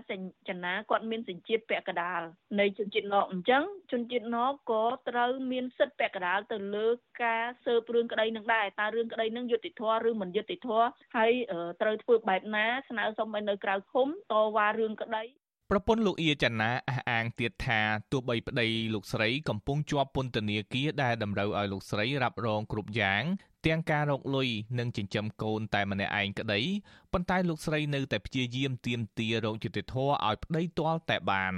[0.48, 2.20] ចនាគាត់មានសញ្ជាតិពាក់កដាល
[2.60, 6.88] នៃជនជាតិនកអញ្ចឹងជនជាតិនកក៏ត្រូវមានសិទ្ធិពាក់កដាលទៅលើ
[7.22, 11.32] ការស៊ើបរឿងក្តីនឹងដែរតើរឿងក្តីនឹងយុត្តិធម៌ឬមិនយុត្តិធម៌ហើយ
[11.82, 15.24] ត្រូវធ្វើបែបណាស្នើសុំឲ្យនៅក្រៅឃុំតវ៉ារឿងក្តី
[15.70, 17.80] ប្រពន្ធលោកអៀចាណាអះអាងទៀតថា
[18.12, 23.22] ទោះបីប្តីលោកស្រីកំពុងជាប់ពន្ធនាគារដែលតម្រូវឲ្យលោកស្រីរ៉ាប់រងគ្រប់យ៉ាង
[23.66, 24.48] ទាំងការរកលុយ
[24.78, 26.60] និងចិញ្ចឹមកូនតែម្នាក់ឯងក្តី
[27.12, 31.54] ប៉ុន្តែលោកស្រីនៅតែព្យាយាមទាមទាររកយុត្តិធម៌ឲ្យប្តីទាល់តែបាន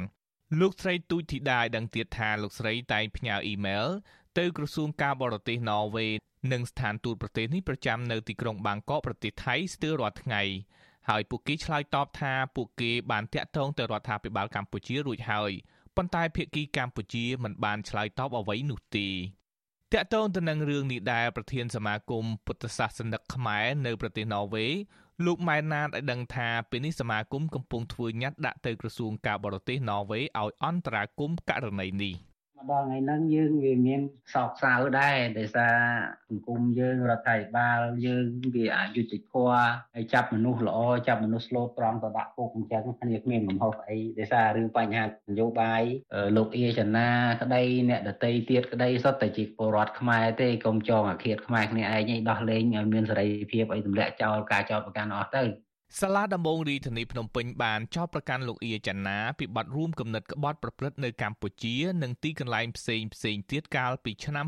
[0.61, 3.87] លោកស្រីទូចធីតាឲ្យដឹងទៀតថាលោកស្រីតែងផ្ញើអ៊ីមែល
[4.39, 6.13] ទៅក្រសួងការបរទេសណ័រវេស
[6.53, 10.43] និងស្ថានទូតប្រទេសនេះប្រចាំនៅទីក្រុងបាងកកប្រទេសថៃស្ទើររាល់ថ្ងៃ
[11.09, 15.53] ហើយពួកគេឆ្លើយតបថាពួកគេបានតាក់ទងទៅរដ្ឋាភិបាលកម្ពុជារួចហើយ
[15.97, 19.09] ប៉ុន្តែភាគីកម្ពុជាមិនបានឆ្លើយតបអ្វីនោះទេ
[19.93, 24.73] តាក់ទងទៅនឹងរឿងនេះដែរប្រធានសមាគមពុទ្ធសាសនិកខ្មែរនៅប្រទេសណ័រវេស
[25.25, 32.15] លោកម៉ែនណាតឲ្យដឹងថាពេលនេះសមាគមកំពុងធ្វើញត្តិដាក់ទៅក្រសួងការបរទេសណ័រវេសឲ្យអន្តរាគមន៍ករណីនេះ
[32.57, 34.01] មកដល់ថ្ងៃហ្នឹងយើងវាមាន
[34.35, 35.75] សោកសៅដែរដោយសារ
[36.29, 45.09] សង្គមយើងរដ្ឋាភិបាលយើងវាអយុត្តិធម៌ហើយចាប់មនុស្សល្អចាប់មនុស្សស្លូតត្រង់ទៅដាក់គុកអញ្ចឹងគ្នាគ្មានកំហុសអីដោយសាររឿងបញ្ហាន
[45.41, 45.83] យោបាយ
[46.37, 47.09] លោកអៀចនា
[47.43, 55.66] ក្តីអ្នកដតីទៀតក្តីសុទ្ធតែជាពលរដ្ឋខ្មែរទេកុំចងអាឃាតខ្មែរគ្នាឯងឯងដោះលែងឲ្យមានសេរីភាពឲ្យទម្លាក់ចោលការចោទប្រកាន់អស់ទៅ
[56.01, 64.47] សាលាដំបងរាជធានីភ្នំពេញបានចោទប្រកាន់លោកអៀចាណាពីបទរួមគំនិតក្បត់ប្រព្រឹត្តនៅកម្ពុជានិងទីកន្លែងផ្សេងផ្សេងទៀតកាលពីឆ្នាំ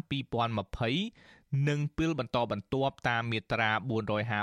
[0.82, 3.70] 2020និងពេលបន្តបន្ទាប់តាមមាត្រា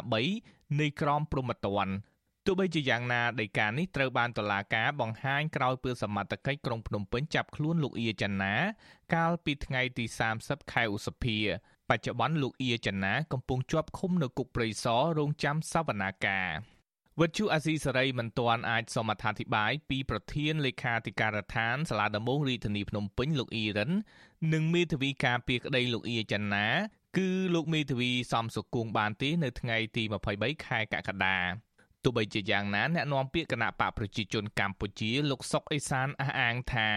[0.03, 1.93] 453នៃក្រមព្រហ្មទណ្ឌ
[2.45, 8.53] ទោះបីជាយ៉ាងណាដីកានេះត្រូវបានតុលាការបង្ហាញក្រោយពេលសមត្ថកិច្ចក្រុងភ្នំពេញចាប់ខ្លួនលោកអៀចាណា
[9.15, 10.05] កាលពីថ្ងៃទី
[10.39, 11.37] 30ខែឧសភា
[11.89, 16.74] បច្ចុប្បន្នលោកអៀចាណាកំពុងជាប់ឃុំនៅគុកព្រៃសររងចាំសវនាការ
[17.21, 23.91] វិទ្យុអាស៊ីសេរីមិនទាន់អាចសមត្ថាធិប្បាយពីប្រធានលេខាធិការដ្ឋានសាលាដំបងរាជធានីភ្នំពេញលោកអ៊ីរ៉ាន
[24.53, 26.67] និងមេធាវីការពារក្តីលោកអ៊ីចាណា
[27.17, 30.03] គឺលោកមេធាវីសំសុគងបានទេនៅថ្ងៃទី
[30.35, 31.37] 23ខែកក្កដា
[32.03, 36.89] ទោះបីជាយ៉ាងណាអ្នកនាំពាក្យគណៈបកប្រជាជនកម្ពុជាលោកសុកអេសានអះអាងថា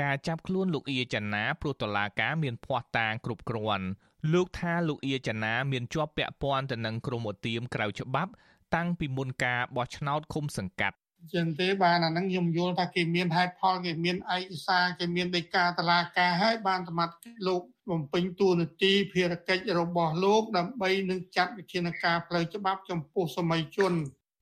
[0.00, 3.86] ការចាប់ខ្លួនលោកអ៊ីចាណាព្រោះតឡាការមានភ័ស្តុតាងគ្រប់គ្រាន់
[4.32, 8.32] លោកថាលោកអ៊ីចាណាមានជាប់ពាក់ព័ន្ធទៅនឹងក្រុមឧទាមក្រៅច្បាប់
[8.74, 10.96] តាំងពីមុនការបោះឆ្នោតឃុំសង្កាត់
[11.34, 23.94] ចឹងទេបានអាហ្នឹងខ្ញុំយល់ថាគេមានហេតុផលគេមានឯកសារគេមានដីកាតឡាការហើយបានសមត្ថកិច្ចលោកបំពេញតួនាទីភារកិច្ចរបស់លោកដើម្បីនឹងចាត់វិធានការផ្លូវច្បាប់ចំពោះសម័យជន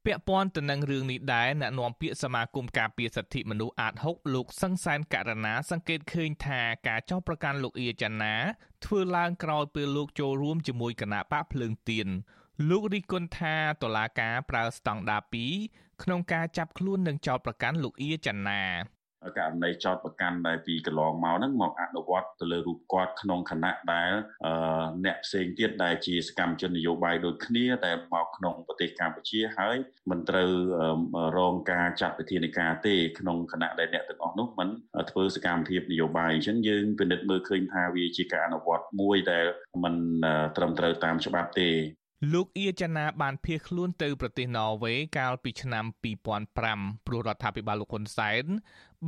[0.06, 8.34] ពាក់ព័ន្ធទៅនឹងរឿងនេះដែរអ្នកនាំពាក្យសមាគមការពារសិទ្ធិមនុស្សអាត6លោកសង្សានករណាសង្កេតឃើញថាការចោទប្រកាន់លោកអៀចាណា
[8.84, 12.08] ធ្វើឡើងក្រោយពេលលោកចូលរួមជាមួយគណៈបកភ្លើងទៀន
[12.68, 15.22] លោករីគុណថាតឡាការប្រើស្តង់ដារ
[15.62, 18.62] 2ក្នុងការចាប់ខ្លួននិងចោទប្រកាន់លោកអៀចាណា
[19.38, 24.12] ករណីចោតប្រកាន់ដែលពីកន្លងមកហ្នឹងមកអនុវត្តទៅលើរូបគាត់ក្នុងគណៈដែល
[25.04, 29.76] អ្នកផ្សេងទៀតដែលជាសកម្មជននយោបាយដូចគ្នាតែមកក្នុងប្រទេសកម្ពុជាហើយ
[30.10, 30.50] មិនត្រូវ
[31.38, 34.68] រងការចាត់វិធានការទេក្នុងគណៈដែលអ្នកទាំងអស់នោះមិន
[35.10, 39.44] ធ្វើសកម្មភាពនយោបាយអញ្ចឹងយើងពិនិត្យមើលឃើញថាវាជាការអនុវត្តមួយដែល
[39.84, 39.94] មិន
[40.56, 41.70] ត្រឹមត្រូវតាមច្បាប់ទេ
[42.32, 45.84] លោកអៀចាណាបានភៀសខ្លួនទៅប្រទេសណ័រវេកាលពីឆ្នាំ
[46.44, 48.44] 2005ព្រោះរដ្ឋាភិបាលលោកហ៊ុនសែន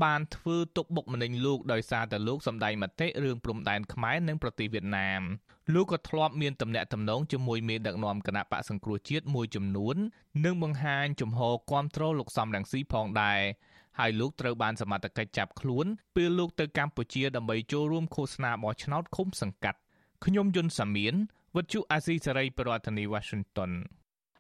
[0.03, 5.23] បានធ្វើទុកបុកម្នេញលោកដោយសារតែលោកសម្ដែងមតិរឿងព្រំដែនខ្មែរនិងប្រទេសវៀតណាម
[5.75, 9.97] លោកក៏ធ្លាប់មានទំនាក់ទំនងជាមួយមេដឹកនាំគណៈបកសង្គ្រោះជាតិមួយចំនួន
[10.45, 13.41] និងបង្ហាញជំហរគាំទ្រលោកសំរងស៊ីផងដែរ
[13.99, 19.79] ហើយលោកត្រូវបានសមត្ថកិច្ចចាប់ខ្លួនពេលលោកទៅកម្ពុជាដើម្បីចូលរួមឃោសនាបោះឆ្នោតឃុំសង្កាត់
[20.25, 21.17] ខ្ញុំយុនសាមៀន
[21.59, 23.73] វិទ្យុអាស៊ីសេរីប្រធានាធិបតី Washington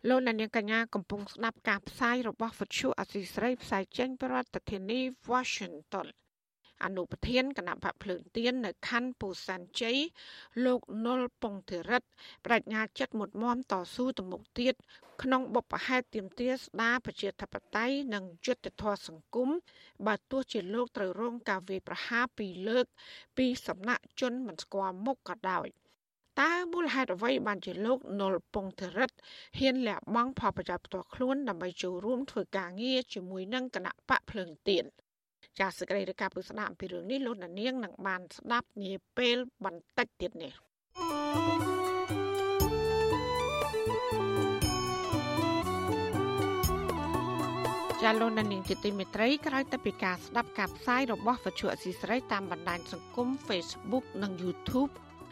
[0.09, 5.01] លោកអ្នកនាងកញ្ញាកំពុងស្ដាប់ការផ្សាយរបស់វិទ្យុអាស៊ីសេរីផ្សាយចេញពីរដ្ឋធានី
[5.33, 6.07] Washington
[6.85, 9.99] អនុប្រធានគណៈបកភ្លើងទៀននៅខណ្ឌពូសានជ័យ
[10.65, 12.09] លោកនុលពងធិរិទ្ធ
[12.47, 14.75] បញ្ញាចិត្តមុតមមតស៊ូទៅមុខទៀត
[15.23, 19.49] ក្នុងបុព្វហេតុទៀមទាស្ដារប្រជាធិបតេយ្យនិងយុត្តិធម៌សង្គម
[20.07, 22.87] បើទោះជាលោកត្រូវរងការវាយប្រហារពីលើក
[23.37, 25.69] ពីសំណាក់ជនមិនស្គាល់មុខក៏ដោយ។
[26.41, 29.11] តើមូលហេតុអ្វីបានជាលោកនុលពងធរិត
[29.59, 34.85] ហ៊ានលះបង់ផលប្រយោជន៍ផ្ទាល់ខ្លួនដើម្បីចូលរួមធ្វើការងារជាមួយនឹងគណៈបកភ្លើងទៀន
[35.59, 40.53] ចាសសេចក្តីរាយការណ៍ពីស្ដាប់អំពីរឿងនេះលោកនាងនឹងបានស្ដាប់នាពេលបន្តិចទៀតនេះ
[48.03, 54.93] ចាលោកនាងជាទីមេត្រីក្រោយទៅពីការស្ដាប់ការផ្សាយរបស់វិទ្យុអសីស្រីតាមបណ្ដាញសង្គម Facebook និង YouTube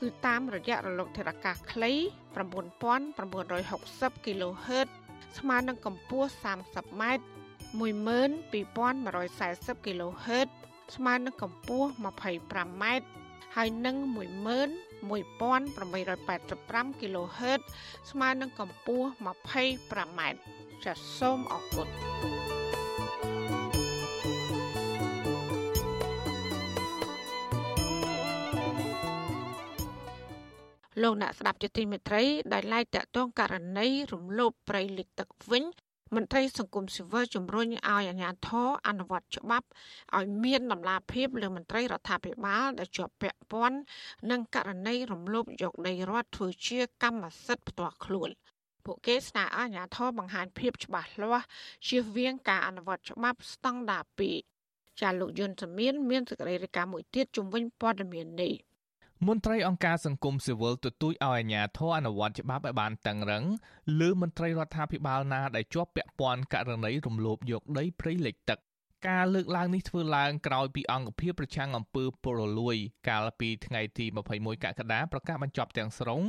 [0.00, 1.92] គឺតាមរយៈរលកធាតុអាកាសខ្លី
[2.74, 4.88] 9960 kHz
[5.38, 6.28] ស្មើនឹងកម្ពស់
[6.64, 7.24] 30ម៉ែត្រ
[7.80, 10.48] 12140 kHz
[10.96, 11.88] ស្មើនឹងកម្ពស់
[12.36, 13.06] 25ម៉ែត្រ
[13.56, 17.60] ហើយនឹង11885 kHz
[18.10, 19.06] ស្មើនឹងកម្ពស់
[19.62, 20.38] 25ម៉ែត្រ
[20.84, 21.88] ចាសសូមអរគុណ
[31.02, 35.64] លោកអ្នកស្ដាប់ជាទីមេត្រីដែលឡាយតាក់ទងករណីរំលោភព្រៃលិចទឹកវិញ
[36.14, 39.66] មន្ត្រីសង្គមស៊ីវិលជំរុញឲ្យអាជ្ញាធរអនុវត្តច្បាប់
[40.16, 43.78] ឲ្យមានដំណាភាពលើមន្ត្រីរដ្ឋាភិបាលដែលជាប់ពាក់ព័ន្ធ
[44.30, 48.30] នឹងករណីរំលោភយកដីរដ្ឋធ្វើជាកម្មសិទ្ធិផ្ទាល់ខ្លួន
[48.84, 51.46] ពួកគេស្នើឲ្យអាជ្ញាធរបង្ហាញភាពច្បាស់លាស់
[51.86, 54.04] ជៀសវាងការអនុវត្តច្បាប់ស្តង់ដារ
[54.52, 58.54] 2ចាលោកយុនសមៀនមានសេចក្តីរាយការណ៍មួយទៀតជំវិញព័ត៌មាននេះ
[59.24, 63.44] មន្ត្រីអង្គការសង្គមស៊ីវិលទទូចឲ្យអាជ្ញាធរអនុវត្តច្បាប់ឲ្យបានតឹងរឹង
[64.00, 68.58] លើមន្ត្រីរដ្ឋាភិបាលណាដែលជាប់ពាក់ព័ន្ធករណីរំលោភយកដីព្រៃលិចទឹក
[69.08, 72.76] ការលើកឡើងនេះធ្វើឡើងក្រោយពីអង្គភាពប្រឆាំងអំពើពុករលួយ
[73.08, 76.20] កាលពីថ្ងៃទី21កក្កដាប្រកាសបញ្ចប់ទាំងស្រុង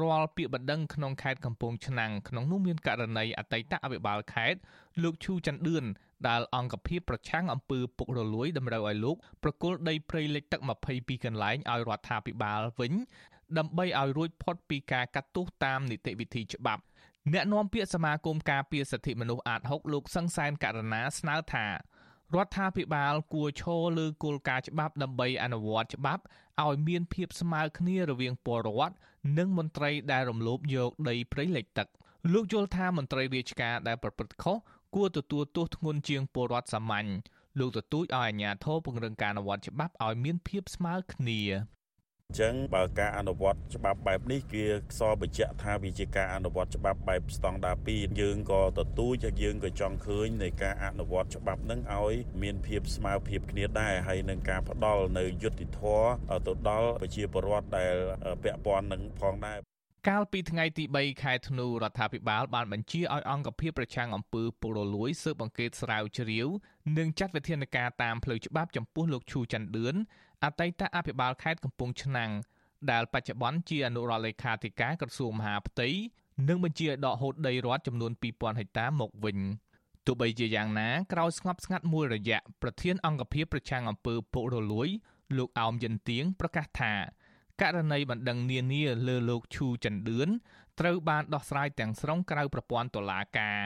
[0.00, 4.58] រាល់ពាក្យបណ្ដឹងក្នុងខេត្តកំពង់ឆ្នាំងក្នុងនោះមានករណីអតីតអភិបាលខេត្ត
[5.02, 5.84] លោកឈូច័ន្ទឌឿន
[6.28, 10.60] ដែលអង្គភាពប្រឆាំងអំពើពុករលួយតម្រូវឲ្យលោកប្រគល់ដីព្រៃលិចទឹក
[10.92, 12.92] 22កន្លែងឲ្យរដ្ឋាភិបាលវិញ
[13.58, 16.82] ដើម្បីឲ្យរួចផុតពីការកាត់ទោសតាមនីតិវិធីច្បាប់
[17.32, 21.66] អ្នកនាំពាក្យសមាគមការពារសិទ្ធិមនុស្សអាត6លោកសង្សានករណាស្នើថា
[22.34, 26.22] រដ្ឋាភិបាលគួរឈរលើគោលការណ៍ច្បាប់ដើម្បីអនុវត្តច្បាប់
[26.64, 28.94] ឲ្យមានភាពស្មើគ្នារវាងពលរដ្ឋ
[29.38, 31.88] និងមន្ត្រីដែលរំលោភយកដីព្រៃលិចទឹក
[32.32, 34.56] លោកយល់ថាមន្ត្រីរាជការដែលប្រព្រឹត្តខុស
[34.94, 37.08] គួរទទួលទោសធ្ងន់ជាងពលរដ្ឋសាមញ្ញ
[37.58, 41.40] លោកទទូចឲ្យអាជ្ញាធរពង្រឹងការអនុវត្តច្បាប់ឲ្យមានភាពស្មើគ្នា
[42.40, 44.64] ចឹងបើការអនុវត្តច្បាប់បែបនេះគឺ
[44.98, 56.06] សបញ្ជាក់ថាវាជាការអនុវត្តច្បាប់បែបស្តង់ដារ2យើងក៏ទទូចហើយយើងក៏ចង់ឃើញនៃការអនុវត្តច្បាប់នឹងឲ្យមានភាពស្មើភាពគ្នាដែរហើយនឹងការផ្ដល់នៅយុត្តិធម៌
[56.46, 57.94] ទៅដល់ប្រជាពលរដ្ឋដែល
[58.42, 59.58] ពាក់ព័ន្ធនឹងផងដែរ
[60.10, 66.48] កាលពីថ្ងៃទី3ខែធ្នូរដ្ឋាភិបាលបានបញ្ជាឲ្យអង្គភាពប្រឆាំងអំពើពុករលួយស៊ើបអង្កេតស្រាវជ្រាវ
[66.98, 69.94] និងចាត់វិធានការតាមផ្លូវច្បាប់ចំពោះលោកឈូច័ន្ទឌឿន
[70.44, 72.30] អតីតអភិបាលខេត្តកំពង់ឆ្នាំង
[72.90, 75.88] ដែលបច្ចុប្បន្នជាអនុរដ្ឋលេខាធិការក្រសួងមហាផ្ទៃ
[76.48, 79.38] និងបញ្ជាឲ្យដកហូតដីរដ្ឋចំនួន2000ហិកតាមកវិញ
[80.06, 84.88] ទោះបីជាយ៉ាងណាក្រោយស្ងប់ស្ងាត់មួយរយៈប្រធានអង្គភិបប្រឆាំងអំពើពុករលួយ
[85.36, 86.94] លោកអោមយិនទៀងប្រកាសថា
[87.60, 90.28] ករណីបណ្ដឹងនានាលើលោកឈូចន្ទឿន
[90.80, 93.60] ត្រូវបានដោះស្រាយទាំងស្រុងក្រៅប្រព័ន្ធតុលាការ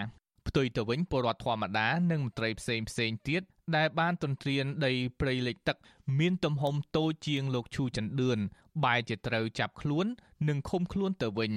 [0.48, 3.42] ផ្ទុយទៅវិញពលរដ្ឋធម្មតានិងមន្ត្រីផ្សេងផ្សេងទៀត
[3.76, 5.76] ដែលបានទន្ទ្រានដីព្រៃលិចទឹក
[6.18, 8.38] មានទំហំតូចជាងលោកឈូចន្ទឿន
[8.84, 10.06] បែរជាត្រូវចាប់ខ្លួន
[10.48, 11.52] និងឃុំខ្លួនទៅវិញ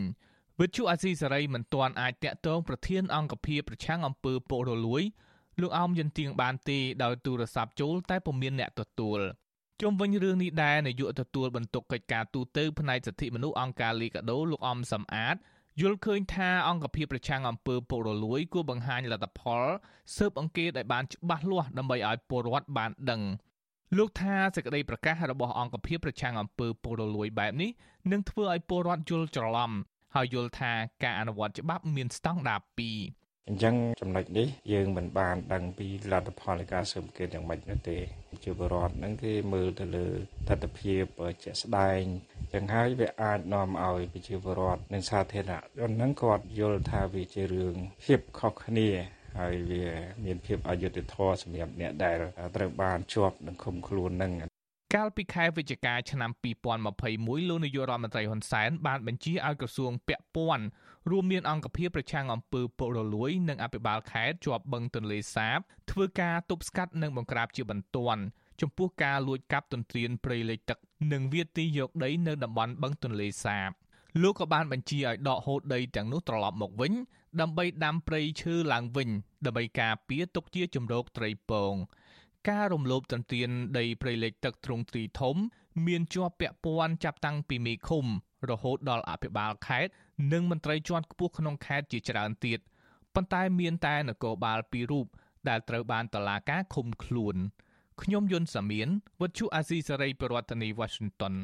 [0.59, 5.03] វិទ្យុអាស៊ីសេរីមិនទាន់អាចតាក់ទងប្រធានអង្គភិបប្រឆាំងអំពើពុករលួយ
[5.61, 9.19] លោកអោមយន្ទៀងបានទេដោយទូរស័ព្ទចូលតែពុំមានអ្នកទទួល
[9.81, 15.35] ជុំវិញរឿងនេះដែរនាយកទទួលបន្ទុកកិច្ចការទូតផ្នែកសិទ្ធិមនុស្សអង្គការលីកាដូលោកអំសំអាត
[15.79, 19.63] យល់ឃើញថាអង្គភាពប្រឆាំងអំពើពុករលួយគួរបង្ហាញលទ្ធផល
[20.15, 23.21] ស៊ើបអង្កេតឲ្យបានច្បាស់លាស់ដើម្បីឲ្យពលរដ្ឋបានដឹង
[23.97, 27.69] លោកថាសេចក្តីប្រកាសរបស់អង្គភាពប្រឆាំងអំពើពុករលួយបែបនេះ
[28.11, 29.71] នឹងធ្វើឲ្យពលរដ្ឋយល់ច្រឡំ
[30.15, 30.71] ហើយយល់ថា
[31.03, 37.97] ការអនុវត្តច្បាប់មានស្តង់ដារ2អញ្ចឹងចំណុចនេះយើងមិនបានដឹងពីលទ្ធផលនៃការស៊ើបអង្កេតយ៉ាងម៉េចនោះទេ
[38.43, 40.07] ជាបរដ្ឋហ្នឹងគេមើលទៅលើ
[40.47, 41.03] ទស្សនភាព
[41.43, 42.01] ជាក់ស្ដែង
[42.53, 48.89] ចឹងហើយវាអាចនាំឲ្យប្រជាពលរដ្ឋនិងសាធារណជនហ្នឹងគាត់យល់ថាវាជារឿងភាពខុសគ្នា
[49.37, 49.85] ហើយវា
[50.25, 52.17] មានភាពអយុត្តិធម៌សម្រាប់អ្នកដែល
[52.55, 54.33] ត្រូវបានជាប់នឹងឃុំខ្លួននឹង
[54.95, 56.31] កាលពីខែវិច្ឆិកាឆ្នាំ
[56.85, 60.65] 2021លោកនាយករដ្ឋមន្ត្រីហ៊ុនសែនបានបញ្ជាឲ្យក្រសួងពាក់ព័ន្ធ
[61.09, 65.59] រួមមានអង្គភាពប្រឆាំងអំពើពុករលួយនិងអភិបាលខេត្តជាប់បឹងទន្លេសាប
[65.91, 68.21] ធ្វើការទប់ស្កាត់និងបង្ក្រាបជាបន្ទាន់
[68.61, 70.77] ចំពោះការលួចកាប់ទន្ទ្រានព្រៃលិចទឹក
[71.11, 73.69] និងវាទីយកដីនៅតំបន់បឹងទន្លេសាប
[74.21, 76.93] លោកក៏បានបញ្ជាឲ្យដកហូតដីទាំងនោះត្រឡប់មកវិញ
[77.41, 79.09] ដើម្បីដាំព្រៃឈើឡើងវិញ
[79.45, 81.73] ដើម្បីការពារទុកជាជំរកត្រីពង
[82.49, 85.35] ការរំលោភទន្ទ្រានដីព្រៃលិចទឹកទ្រង់ទ្រីធំ
[85.87, 88.05] មានជាប់ពាក់ព័ន្ធចាប់តាំងពីមេឃុំ
[88.49, 89.91] រហូតដល់អភិបាលខេត្ត
[90.33, 92.59] និងមន្ត្រីជាន់ខ្ពស់ក្នុងខេត្តជាច្រើនទៀត
[93.13, 95.07] ប៉ុន្តែមានតែនគរបាលពីររូប
[95.49, 97.35] ដែលត្រូវបានតឡាការឃុំខ្លួន
[98.03, 98.89] ខ្ញុំយុនសាមៀន
[99.21, 101.35] វុទ្ធុអាស៊ីសេរីប្រធានាធិបតី Washington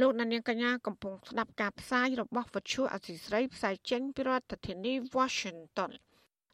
[0.00, 5.92] លោកនាងកញ្ញាកំពុងស្ដាប់ការផ្សាយរបស់វិទ្យុអសីស្រីផ្សាយចេញពីរដ្ឋធានី Washington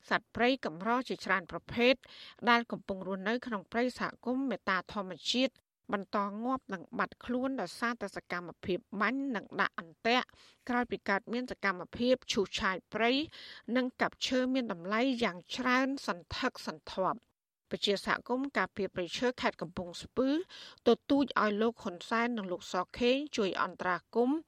[0.08, 1.94] សត្វព្រៃកម្រជាច្រើនប្រភេទ
[2.50, 5.52] ដែលកំពុងរស់នៅក្នុងព្រៃសហគមន៍មេតាធម្មជាតិ
[5.92, 10.26] បន្តងាប់និងបាត់ខ្លួនដោយសារតែសកម្មភាពបាញ់និងដាក់អន្ទាក់
[10.68, 13.12] ក្រោយពីកើតមានសកម្មភាពឈូសឆាយព្រៃ
[13.76, 17.18] និងកាប់ឈើមានតម្លៃយ៉ាងច្រើនសន្ធឹកសន្ធាប់
[17.70, 20.28] ពជាសហគមន៍ការពារប្រៃឈើខេត្តកំពង់ស្ពឺ
[20.86, 24.38] ទទូចឲ្យលោកហ៊ុនសែននិងលោកសខេងជួយអន្តរាគមន៍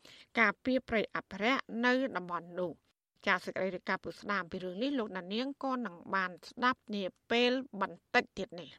[0.40, 2.72] ការពារប្រៃអភិរក្សនៅតំបន់នោះ
[3.26, 8.70] ចាសសេចក្តីរាយការណ៍ពុស្ដាមពីរឿងនេះលោកណានៀងក៏នឹងបានស្ដាប់នាពេលបន្តិចទៀតនេះ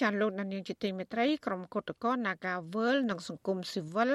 [0.00, 4.10] ចាលោកនានីជាទីមេត្រីក្រុមគុតកោ Nagawal និងសង្គមស៊ីវិល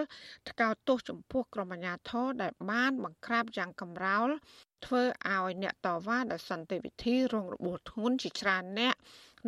[0.49, 4.29] ថ្កោលទោសចំពោះក្រុមអាជ្ញាធរដែលបានបង្ក្រាបយ៉ាងកំរោល
[4.85, 8.95] ធ្វើឲ្យអ្នកតវ៉ាដោយសន្តិវិធីរងរបួសធ្ងន់ជាច្រើនអ្នក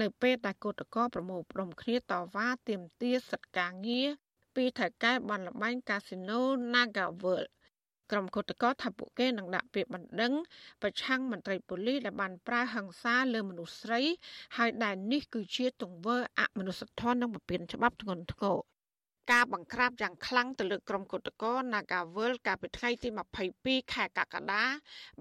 [0.02, 4.08] នៅពេលដែលគុតកោប្រមូលផ្ដុំគ្នាតវ៉ាទាមទារសិទ្ធិការងារ
[4.56, 6.40] ពីថៅកែបានលបែងកាស៊ីណូ
[6.74, 7.44] Nagawal
[8.12, 10.34] ក្រុមគឧតកោថាពួកគេនឹងដាក់ពាក្យបណ្ដឹង
[10.82, 14.02] ប្រឆាំងមន្ត្រីប៉ូលីសដែលបានប្រើហិង្សាលើមនុស្សស្រី
[14.58, 18.75] ហើយដែលនេះគឺជាទង្វើអមនុស្សធម៌និងបំពានច្បាប់ធ្ងន់ធ្ងរ
[19.32, 23.10] ការបង្ក្រាបយ៉ាងខ្លាំងទៅលើក្រុមគុតកោ Nagawal កាលពីថ្ងៃទី
[23.52, 24.64] 22ខែកក្កដា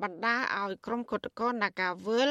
[0.03, 2.29] បណ្ដាឲ្យក្រុមគុតកោ Nagawal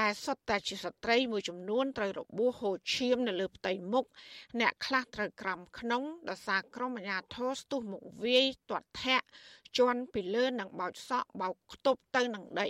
[0.00, 4.04] ដែលសុទ្ធតែជាស្ត្រីមួយចំនួនត្រូវរបួសហូរឈាមនៅលើផ្ទៃមុខ
[4.60, 9.26] អ្នកខ្លះត្រូវក្រំក្នុងដោយសារក្រុមអាជ្ញាធរស្ទុះមុខវាយទាត់ធាក់
[9.78, 12.68] ជន់ពីលើនឹងបោចសក់បោកខ្ទប់ទៅនឹងដី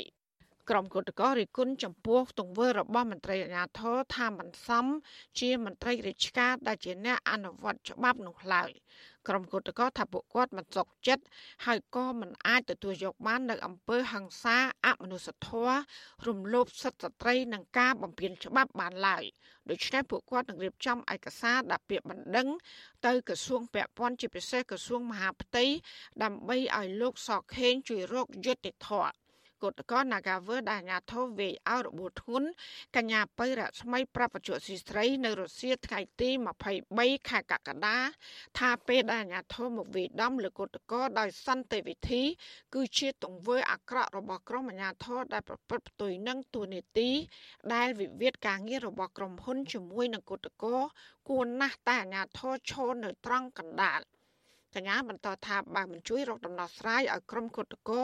[0.71, 4.87] ក្រុមគឧតកោរិគុណចំពោះទង្វើរបស់មន្ត្រីអាជ្ញាធរថាមិនសម
[5.41, 8.71] ជាមន្ត្រីរាជការដែលជាអ្នកអនុវត្តច្បាប់នោះឡើយ
[9.29, 11.25] ក្រុមគឧតកោថាពួកគាត់មិនសុខចិត្ត
[11.67, 15.77] ហើយក៏មិនអាចទទួលយកបាននៅអំពើហិង្សាអមនុស្សធម៌
[16.27, 19.25] រំលោភសិទ្ធិស្ត្រីនិងការបំពានច្បាប់បានឡើយ
[19.71, 22.49] ដូច្នេះពួកគាត់នឹងរៀបចំឯកសារដាក់ពាក្យបណ្ដឹង
[23.07, 25.65] ទៅក្រសួងពាក់ព័ន្ធជាពិសេសក្រសួងមហាផ្ទៃ
[26.23, 29.28] ដើម្បីឲ្យលោកសខេងជួយរកយុត្តិធម៌
[29.63, 32.49] គឧតកោ Nagaver ដែលអាញាធិបតេយ្យវាយឲ្យរបួសធ្ងន់
[32.97, 36.31] កញ្ញាបៃរស្មីប្រាប់បច្ចុប្បន្នស៊ីស្រីនៅរុស្ស៊ីថ្ងៃទី
[36.79, 37.99] 23ខែកក្កដា
[38.59, 42.23] ថាពេលដែលអាញាធិបតេយ្យមកវាយដំលើគឧតកោដោយសន្តិវិធី
[42.75, 47.11] គឺជាទង្វើអាក្រក់របស់ក្រុមអាញាធិបតេយ្យដែលប្រព្រឹត្តផ្ទុយនឹងទូនីតិ
[47.75, 50.77] ដែលវិវាទការងាររបស់ក្រុមហ៊ុនជាមួយនឹងគឧតកោ
[51.29, 54.01] គួរណាស់តែអាញាធិបតេយ្យឈរនៅត្រង់កណ្ដាល។
[54.75, 58.03] កញ្ញាបន្តថាបើមិនជួយរកដំណោះស្រាយឲ្យក្រុមគឧតកោ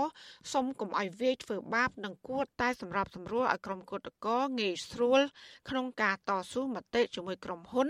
[0.53, 5.21] សុំកុំឲ្យវាយធ្វើបាបនិងគួរតែសម្រាប់សម្រួលឲ្យក្រុមគឧតកោងាយស្រួល
[5.69, 7.89] ក្នុងការតស៊ូមតិជាមួយក្រុមហ៊ុន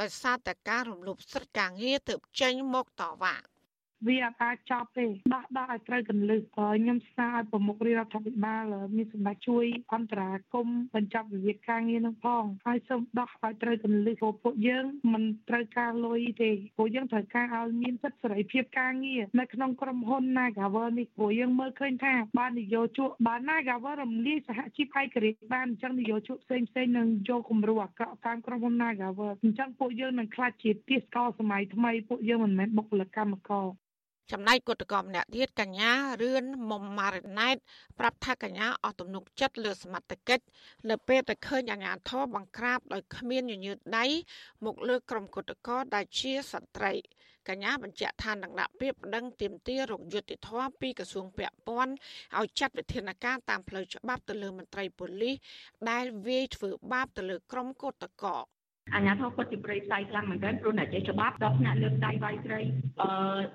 [0.00, 3.36] ដោយសារតែការរំលោភសិទ្ធិការងារទើបចេញមកតវ៉ា។
[4.08, 8.64] វាអត់អាចចប់ទេដោះដោះឲ្យត្រូវកន្លឹះខ្ញុំស្នើឲ្យប្រមុខរាជរដ្ឋាភិបាល
[8.96, 9.64] មានសម្ដេចជួយ
[9.94, 33.66] អន្តរាគមបញ្ចប់វិវាទការងារនឹងផងហើយសូមដោះឲ្យត្រូវកន្លឹះព្រោះពួកយើងមិនត្រូវការលុយទេព្រោះយើងត្រូវការឲ្យមានសិទ្ធិសេរីភាពការងារនៅក្នុងក្រុមហ៊ុន Nagavel នេះព្រោះយើងមើលឃើញថាបាននយោជកបាន Nagavel រំលាយសហជីពឯករាជ្យបានអញ្ចឹងនយោជកផ្សេងផ្សេងនឹងយកគំរូអាក្រក់តាមក្រុមហ៊ុន Nagavel អញ្ចឹងពួកយើងនឹងខ្លាចជាទាសកលសម័យថ្មីពួកយើងមិនមែនបុគ្គលិកកម្មករ
[34.32, 37.56] ចំណែកគុតកម្មម្នាក់ទៀតកញ្ញារឿនមុំម៉ារណែត
[37.98, 40.44] ប្រាប់ថាកញ្ញាអស់ទំនុកចិត្តលើសមត្ថកិច្ច
[40.90, 44.06] នៅពេលតែឃើញអាញាធរបង្ក្រាបដោយគ្មានញញើតដៃ
[44.64, 46.94] មកលើក្រុមគុតកោដែលជាសត្រី
[47.48, 51.92] កញ្ញាបញ្ជាក់ថានឹងដាក់ពាក្យប្តឹងទាមទាររកយុត្តិធម៌ពីក្រសួងពាក់ព័ន្ធ
[52.38, 55.36] ឲ្យចាត់វិធានការតាមផ្លូវច្បាប់ទៅលើមន្ត្រីប៉ូលីស
[55.90, 58.38] ដែលវាយធ្វើបាបទៅលើក្រុមគុតកោ
[58.94, 62.60] អាញាធរគាត់ជាប្រៃផ្សាយខ្លាំងមែនទែនព្រោះអ្នកចេះច្បាប់ដល់ថ្នាក់លើកដៃវាយស្រី
[63.00, 63.08] អឺ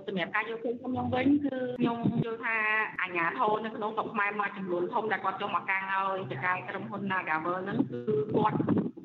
[0.08, 2.56] សម្រាប់ការយកឃើញខ្ញុំវិញគឺខ្ញុំយល់ថា
[3.02, 8.00] អាញាធរនៅក្នុងស្រុកខ្មែរមួយចំនួនធំដែលគាត់ចង់មកកាំងឲ្យចកាយក្រុមហ៊ុន Nagavel ហ្នឹងគឺ
[8.36, 8.58] គាត់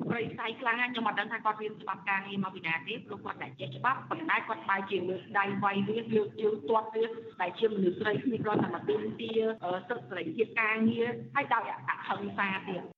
[0.09, 7.05] ប្រៃផ្សាយខ្លាំងណាស់ខ្ញុំអត់ដឹងថាគាត់រៀនច្បាប់ការងារមកពីណាទេព្រោះគាត់តែចេះច្បាប់ប៉ុន្តែគាត់បែរជាលើកដៃវាយវាលើកជើងទាត់វា
[7.41, 9.31] ដែលជាមនុស្សស្រីគ្នាគាត់តែមកទីទា
[9.89, 12.96] សិទ្ធិសេរីភាពការងារហើយដោយអហិង្សាទៀត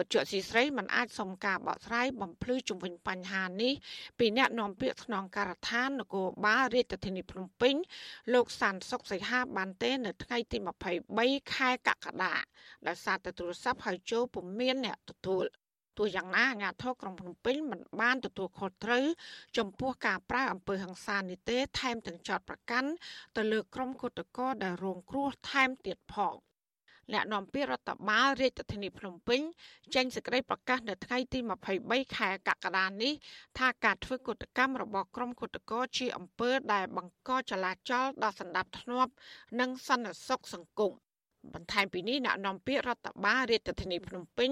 [0.00, 3.72] វត្ថុស៊ីស្រីមិនអាចសុំការបកស្រាយបំភ្លឺជំវិញបញ្ហានេះ
[4.18, 7.74] ពីអ្នកនាំពាក្យស្នងការដ្ឋាននគរបាលរាជធានីភ្នំពេញ
[8.34, 10.58] លោកសានសុកសីហាបានទេ នៅថ្ងៃទី
[11.06, 12.34] 23ខែកក្កដា
[12.86, 15.44] ដោយសារតែទូរស័ព្ទហៅចូលពុំមានអ្នកទទួល
[15.98, 19.04] ទោះយ៉ាងណាអាជ្ញាធរក្រុងភ្នំពេញមិនបានទទួលខុសត្រូវ
[19.58, 22.90] ចំពោះការប្រើអំពើហិង្សានេះទេ ថែមទាំងចោទប្រកាន់
[23.36, 26.36] ទៅលើក្រុមគឧតកោដែលរងគ្រោះថែមទៀតផង។
[27.12, 29.40] អ្នកនាំពាក្យរដ្ឋបាលរាជធានីភ្នំពេញ
[29.94, 31.38] ចេញសេចក្តីប្រកាសនៅថ្ងៃទី
[31.78, 33.12] 23ខែកក្កដានេះ
[33.58, 39.06] ថាការធ្វើកុតកម្មរបស់ក្រុមគុតកោជាអំពើដែលបង្កចលាចលដល់សន្តិភាព
[39.60, 40.92] និងសន្តិសុខសង្គម
[41.54, 44.50] បន្ថែមពីនេះអ្នកនាំពាក្យរដ្ឋបាលរាជធានីភ្នំពេញ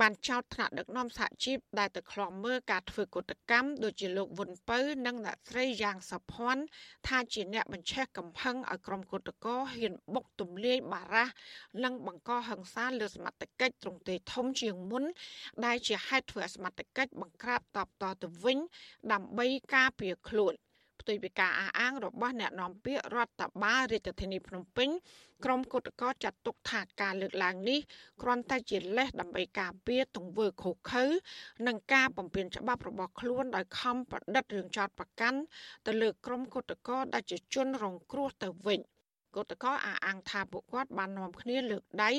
[0.00, 6.62] បានចោទថ្នាក់ដឹកនាំសហជីពដែលទៅខ្លំមើលការធ្វើកុតកម្មដូចជាលោកវុនពៅនិងអ្នកស្រីយ៉ាងសុភ័ណ្ឌ
[7.08, 11.28] ថាជាអ្នកបញ្ឆេះកំហឹងឲ្យក្រុមគុតកោហ៊ានបុកទម្លាយបារះ
[11.84, 15.04] និងបង្កហិង្សាលើសមត្ថកិច្ចទ្រង់ទ្រាយធំជាងមុន
[15.64, 18.58] ដែលជាហេតុធ្វើឲ្យសមត្ថកិច្ចបង្ក្រាបតបតទៅវិញ
[19.12, 20.54] ដើម្បីការពារខ្លួន
[21.00, 24.88] ផ្ទុយពីការអះអាងរបស់អ្នកនាំពាក្យរដ្ឋបាលរាជធានីភ្នំពេញ
[25.44, 27.78] ក្រុមគឧតកោចាត់ទុកថាការលើកឡើងនេះ
[28.22, 31.04] គ្រាន់តែជាលេសដើម្បីការពារទង្វើខុសខើ
[31.66, 35.38] និងការបំពានច្បាប់របស់ខ្លួនដោយខំប្រឌិតរឿងចោតប្រកាន់
[35.86, 38.80] ទៅលើក្រុមគឧតកោដែលជាជនរងគ្រោះទៅវិញ
[39.36, 42.10] គឧតកោអះអាងថាពួកគាត់បាននាំគ្នាលើកដៃ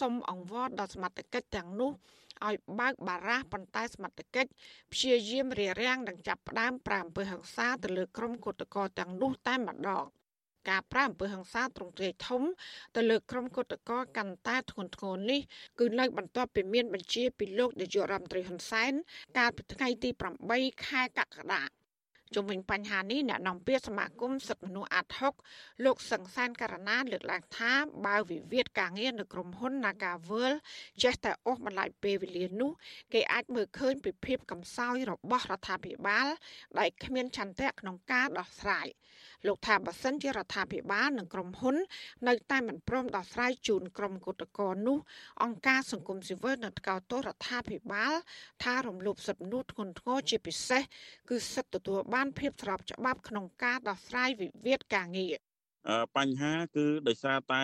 [0.00, 1.92] សុំអង្វរដល់សមត្ថកិច្ចទាំងនោះ
[2.48, 4.50] ឲ្យបើកបារះប៉ុន្តែសមត្ថកិច្ច
[4.92, 10.04] ព្យាយាមរារាំងនិងចាប់ផ្ដើមប្រាំអំពើហិង្សាទៅលើក្រុមគឧតកោទាំងនោះតែម្ដង
[10.70, 12.42] ការប្រាំអំពើហិង្សាទ្រង់ទ្រាយធំ
[12.96, 15.40] ទៅលើក្រុមគឧតកោកាន់តែធ្ងន់ធ្ងរនេះ
[15.78, 18.92] គឺនៅបន្ទាប់ពីមានបញ្ជាពីលោកនាយករដ្ឋមន្ត្រីហ៊ុនសែន
[19.38, 20.10] កាលពីថ្ងៃទី
[20.48, 21.62] 8ខែកក្កដា
[22.34, 25.34] ជុំវិញបញ្ហានេះអ្នកនាំពាក្យសមាគមសិទ្ធិមនុស្សអាត់ហុក
[25.84, 27.72] លោកសង្សានករណាលើកឡើងថា
[28.06, 30.52] បើវិវាទការងារនៅក្រុមហ៊ុន Nagavel
[31.02, 32.70] ចេះតែអូសបន្លាយពេលវេលានោះ
[33.12, 36.26] គេអាចមើលឃើញពីភាពកំសោយរបស់រដ្ឋាភិបាល
[36.78, 38.88] ដែលគ្មានឆន្ទៈក្នុងការដោះស្រាយ
[39.46, 41.76] លោកថាបើសិនជារដ្ឋាភិបាលនិងក្រុមហ៊ុន
[42.28, 44.98] នៅតែមិនព្រមដោះស្រាយជូនក្រុមគឧតកោនោះ
[45.42, 48.14] អង្គការសង្គមស៊ីវិលនៅថ្កោលទោសរដ្ឋាភិបាល
[48.62, 50.82] ថារំលោភសិទ្ធិមនុស្សធ្ងន់ធ្ងរជាពិសេស
[51.28, 55.34] គឺសិទ្ធិទទួលបានភាពស្របច្បាប់ក្នុងការដោះស្រាយវិវាទការងារ
[56.16, 57.62] បញ្ហាគឺដោយសារតែ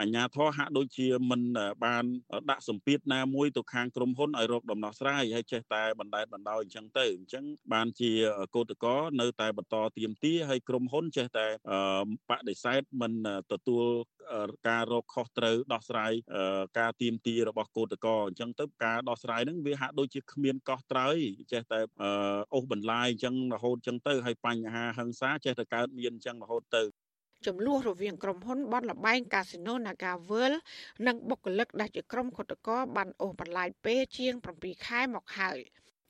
[0.00, 1.42] អាជ្ញាធរហាក់ដូចជាមិន
[1.84, 2.04] បាន
[2.50, 8.10] ដាក់សម្ពាធណាមួយទៅខាងក្រុមហ៊ុនឲ្យរកដំណោះស្រាយហើយចេះតែបណ្តែតបណ្ដោយអញ្ចឹងទៅអញ្ចឹងបានជា
[8.54, 11.46] កោតកោនៅតែបន្តទៀមទាហើយក្រុមហ៊ុនចេះតែ
[12.30, 13.12] បដិសេធមិន
[13.52, 13.84] ទទួល
[14.68, 16.12] ការរកខុសត្រូវដោះស្រាយ
[16.78, 21.16] ការទៀមទារបស់កោតកោអញ្ចឹងទៅការដោះស្រាយហ្នឹងវាហាក់ដូចជាគ្មានកោះត្រើយ
[21.52, 21.80] ចេះតែ
[22.54, 26.84] អូសបន្លាយអញ្ចឹងរហូតអញ្ចឹងទៅហើយបញ្ហាហិង្សាចេះតែកើតមានអញ្ចឹងរហូតទៅ
[27.46, 30.56] ចំនួនរវាងក្រុមហ៊ុនបនលបែងកាស៊ីណូ Naga World
[31.06, 35.58] និងបុគ្គលិកដែលជាក្រុមគឧតកោបានអូសបន្លាយពេលជាង7ខែមកហើយ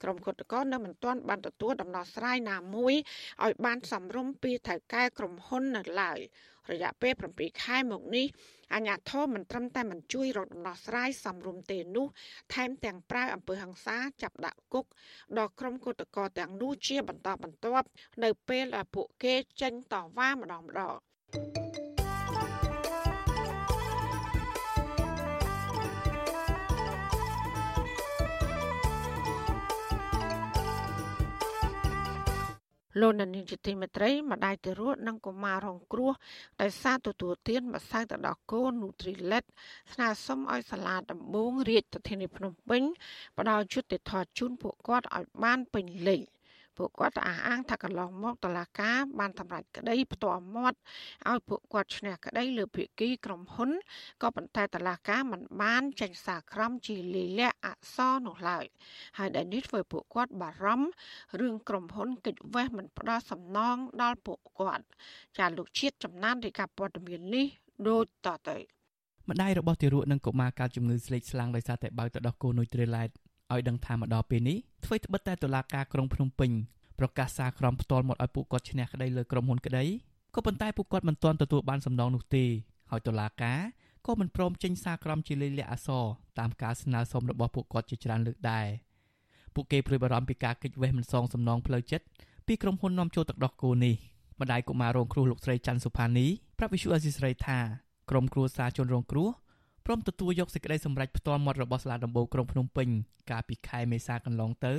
[0.02, 2.94] ក្រុមគឧតកោនៅមិនទាន់បានទទួលដំណោះស្រាយណាមួយ
[3.44, 6.18] ឲ្យបានសំរុំពីថៅកែក្រុមហ៊ុននៅឡើយ
[6.72, 8.26] រយៈពេល7ខែមកនេះ
[8.74, 12.06] អាញាធមមិនត្រឹមតែមិនជួយរកដំណោះស្រាយសំរុំទេនោះ
[12.54, 14.84] ថែមទាំងប្រើអំពើហិង្សាចាប់ដាក់គុក
[15.38, 17.86] ដល់ក្រុមគឧតកោទាំងនោះជាបន្តបន្ទាប់
[18.24, 20.96] នៅពេលដែលពួកគេចេញតវ៉ាម្ដងម្ដង
[33.00, 36.12] លោកនានីជាទីមេត្រីម្ដាយទារកនិងកុមាររងគ្រោះ
[36.60, 39.46] ដោយសារទទួលទានម្សៅទឹកដោះគោ Nutrilett
[39.92, 42.82] ស្នើសុំឲ្យសាលាដំបងរាជធានីភ្នំពេញ
[43.38, 46.20] ផ្ដល់យុត្តិធម៌ជូនពួកគាត់ឲ្យបានពេញលេញ
[46.76, 50.78] ពួកគាត់អះអាងថាកន្លងមកតឡាការបានសម្រេចក្តីផ្ទាល់មាត់
[51.28, 53.70] ឲ្យពួកគាត់ឈ្នះក្តីលើភាគីក្រុមហ៊ុន
[54.22, 58.64] ក៏ប៉ុន្តែតឡាការមិនបានចេញសារក្រមជាលិលាអក្សរនោះឡើយ
[59.18, 60.88] ហើយដែលនេះធ្វើពួកគាត់បារម្ភ
[61.40, 64.84] រឿងក្រុមហ៊ុនកិច្ចវេះមិនផ្ដល់សំណងដល់ពួកគាត់
[65.38, 67.46] ចាលោកជាតិចំណានរាជការព័ត៌មាននេះ
[67.88, 68.56] ដូចតទៅ
[69.30, 73.10] ម្ដាយរបស់ទារកនិងកុមារកើតជំងឺស្លេកស្លាំងដោយសារតែបើកទៅដោះគោនុយត្រីឡែត
[73.52, 76.50] ឲ្យដឹងថាមកដល់ពេលនេះអ្វីត្បិតតែតុលាការក្រុងភ្នំពេញ
[76.98, 79.84] ប្រកាសសារក្រមផ្ទាល់មកឲ្យពួកគាត់ឈ្នះក្តីលើក្រុមហ៊ុនក្តី
[80.34, 82.44] ក៏ប៉ុន្តែពួកគាត់មិនទាន់ទទួលបានសំណងនោះទេ
[82.90, 83.58] ហើយតុលាការ
[84.06, 86.04] ក៏មិនព្រមចេញសារក្រមជាលេខលក្ខអសរ
[86.38, 88.66] តាមការស្នើសុំរបស់ពួកគាត់ជាច្រើនលើកដែរ
[89.54, 92.06] ពួកគេព្រួយបារម្ភពីការគេចវេះមិនសងសំណងផ្លូវចិត្ត
[92.46, 93.94] ពីក្រុមហ៊ុននាំចូលទឹកដោះគោនេះ
[94.40, 96.26] ម្ដាយកុមាររងគ្រោះលោកស្រីច័ន្ទសុផានី
[96.58, 97.58] ប្រាប់វិសុអេស៊ីស្រីថា
[98.10, 99.28] ក្រុមគ្រួសារជនរងគ្រោះ
[99.88, 102.88] ព្រមទទួលយកសេចក្តីសម្រេចផ្ទាល់មាត់របស់សាលាដំបូងក្រុងភ្នំពេញ
[103.30, 104.74] កាលពីខែមេសាកន្លងទៅ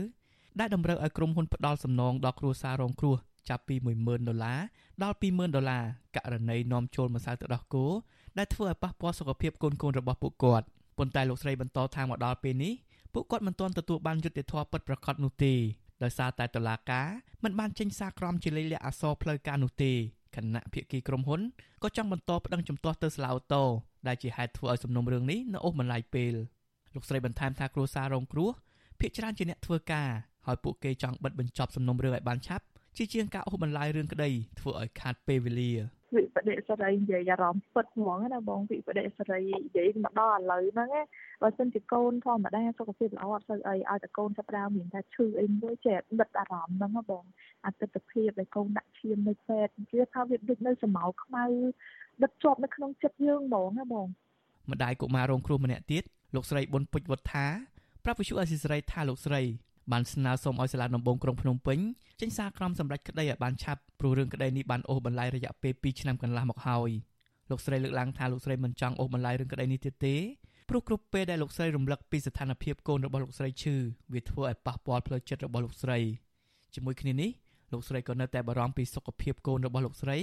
[0.59, 3.15] ដែលតម្រូវឲ្យក្រុមហ៊ុនផ្ដល់សំណងដល់គ្រួសាររងគ្រោះ
[3.49, 4.59] ចាប់ពី10000ដុល្លារ
[5.03, 5.83] ដល់20000ដុល្លារ
[6.15, 7.85] ករណីនាំចូលម្សៅទឹកដោះគោ
[8.37, 10.65] ដែលធ្វើឲ្យប៉ះពាល់សុខភាពកូនកូនរបស់ពួកគាត់
[10.97, 12.73] ប៉ុន្តែលោកស្រីបន្តថាមកដល់ពេលនេះ
[13.13, 15.53] ពួកគាត់មិនទាន់ទទួលបានយុត្តិធម៌ពិតប្រាកដនោះទេ
[16.03, 17.07] ដោយសារតែតុលាការ
[17.43, 19.91] មិនបានចេញសារក្រមជាលេខលក្ខអក្សរផ្លូវការនោះទេ
[20.35, 21.41] គណៈភាគីក្រុមហ៊ុន
[21.83, 23.63] ក៏ចង់បន្តប្តឹងជំទាស់ទៅសាលាអូតូ
[24.07, 26.33] ដែលជាហេតុធ្វើឲ្យសំណុំរឿងនេះនៅអូសបន្លាយពេល
[26.93, 28.49] លោកស្រីបន្ថែមថាគ្រួសាររងគ្រោះ
[28.99, 30.09] ភាគច្រើនជាអ្នកធ្វើការ
[30.45, 32.65] ហើយពួកគេចង់បិទបញ្ចប់សំណុំរឿងឲ្យបានឆាប់
[32.97, 34.29] ជាជាងការអូសបន្លាយរឿងក្តី
[34.59, 35.71] ធ្វើឲ្យខាតពេលវេលា
[36.15, 40.89] វិបដិសេរីនិយាយអារម្មណ៍ពិតហ្មងណាបងវិបដិសេរីនិយាយមកដល់ឥឡូវហ្នឹង
[41.41, 47.23] បើសិនជាកូនធម្មតាសុខភាពល្អអត់សូវអីឲ្យតែកូនចាប់ដើមមានតែឈឺអីមួយចេះដិតអារម្មណ៍ហ្នឹងបង
[47.65, 51.45] អតិថិភាពដែលកូនដាក់ឈាមនៅពេទ្យវាថាវាដូចនៅសម្ោលខ្មៅ
[52.23, 54.07] ដិតជាប់នៅក្នុងចិត្តយើងហ្មងណាបង
[54.71, 56.03] ម្ដាយកុមាររងគ្រោះម្នាក់ទៀត
[56.35, 57.45] លោកស្រីប៊ុនពុជវុទ្ធា
[58.03, 59.41] ប្រាប់វិសុអេស៊ីស្រីថាលោកស្រី
[59.91, 61.79] បានស្នើសុំឲ្យសាលាដំបងក្រុងភ្នំពេញ
[62.21, 66.91] ចេញសារក្រមសម្រាប់ក្តីឲ្យបានឆាប់ព្រោះរឿងក្តីនេះបានអូសបន្លាយរយៈពេល2ឆ្នាំកន្លះមកហើយ
[67.49, 70.15] លោកស្រីលើកឡើងថាលោកស្រីមិនចង់អូសបន្លាយរឿងក្តីនេះទៀតទេ
[70.69, 73.75] ព្រោះគ្រប់ពេលដែលលោកស្រីរំលឹកពីស្ថានភាពកូនរបស់លោកស្រីឈឺ
[74.13, 75.97] វាធ្វើឲ្យប៉ះពាល់ផ្លូវចិត្តរបស់លោកស្រី
[76.75, 77.29] ជាមួយគ្នានេះ
[77.71, 80.17] លោកស្រីក៏នៅតែបារម្ភពីសុខភាពកូនរបស់លោកស្រី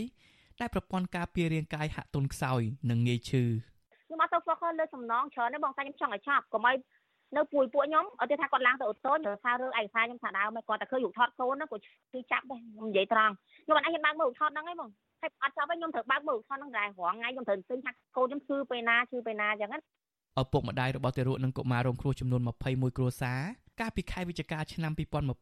[0.60, 2.60] ដែលប្រព័ន្ធការពាររាងកាយហាក់ទន់ខ្សោយ
[2.90, 3.42] និងងាយឈឺ
[4.06, 6.76] ខ្ញុំអត់ទៅ focus លើសំណងច្រើនទេបងតែខ្ញុំចង់ឲ្យឆាប់កុំឲ្យ
[7.36, 11.82] នៅពួយពួកខ្ញុំអត់ទេថាគាត់ឡើងទៅអូតូទៅសាររឿងឯកសារខ្ញុំថាដើមគាត់តែឃើញរូបថតកូនហ្នឹងគាត់
[12.12, 13.32] គឺចាប់ដែរខ្ញុំនិយាយត្រង់
[13.64, 19.78] ខ្ញុំអត់អាចហ៊ានបើកមើលរូបថតហ្នឹងឯងបងហើយអត់ចាប់ទេខ្ញុំត្រូវបើកមើលរូបថតហ្នឹងដែររងថ្ងៃខ្ញុំត្រូវទិញថាកូនខ្ញុំឈឺពេលណាឈឺពេលណាអញ្ចឹងណា
[20.40, 23.40] ឪពុកម្ដាយរបស់ទារកនិងកុមាររងគ្រោះចំនួន21គ្រួសារ
[23.80, 24.92] កាលពីខែវិច្ឆិកាឆ្នាំ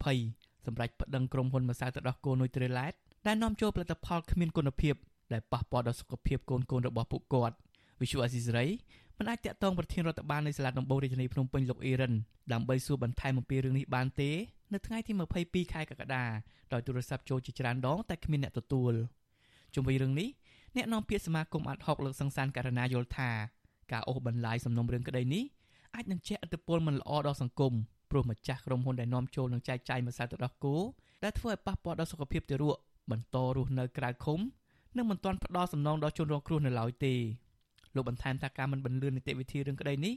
[0.08, 2.92] 2020សម្រាប់ប្តឹងក្រុមហ៊ុនម្សៅទឹកដោះគោនុយត្រេឡែត
[3.26, 4.94] ដែលនាំចូលផលិតផលគ្មានគុណភាព
[5.32, 7.56] ដែលប៉ះពាល់ដល់សុខភាពកូនកូនរបស់ពួកគាត់
[8.02, 8.66] វិសុអាស៊ីសេរី
[9.18, 12.12] មិនអាចតាក់ទងប្រធានរដ្ឋបាលនៃសាលាដំបងរាជធានីភ្នំពេញលោកអ៊ីរ៉ាន
[12.52, 14.30] ដើម្បីសួរបន្ថែមអំពីរឿងនេះបានទេ
[14.72, 16.24] នៅថ្ងៃទី22ខែកក្កដា
[16.72, 18.92] ដោយទូរស័ព្ទចូលជាច្រើនដងតែគ្មានអ្នកទទួល
[19.74, 20.28] ជុំវិញរឿងនេះ
[20.76, 23.30] អ្នកនាំពាក្យសមាគមអាត់ហុកលោកសង្សានករណាយល់ថា
[23.92, 25.44] ការអូសបន្លាយសំណុំរឿងក្តីនេះ
[25.94, 27.72] អាចនឹងជះឥទ្ធិពលមិនល្អដល់សង្គម
[28.10, 30.76] ព្រោះម្ចាស់ក្រុមហ៊ុនដែលនាំចូលនិងចែកចាយម្សៅទឹកដោះគោ
[31.24, 32.76] ដែលធ្វើឲ្យប៉ះពាល់ដល់សុខភាពទារក
[33.10, 34.40] បន្តរស់នៅក្រៅឃុំ
[34.96, 37.14] និងមិនទាន់ផ្ដល់សំណងដល់ជនរងគ្រោះនៅឡើយទេ
[37.94, 40.14] លោកបន្ថែមថាការមិនបន្លឿននីតិវិធីរឿងក្តីនេះ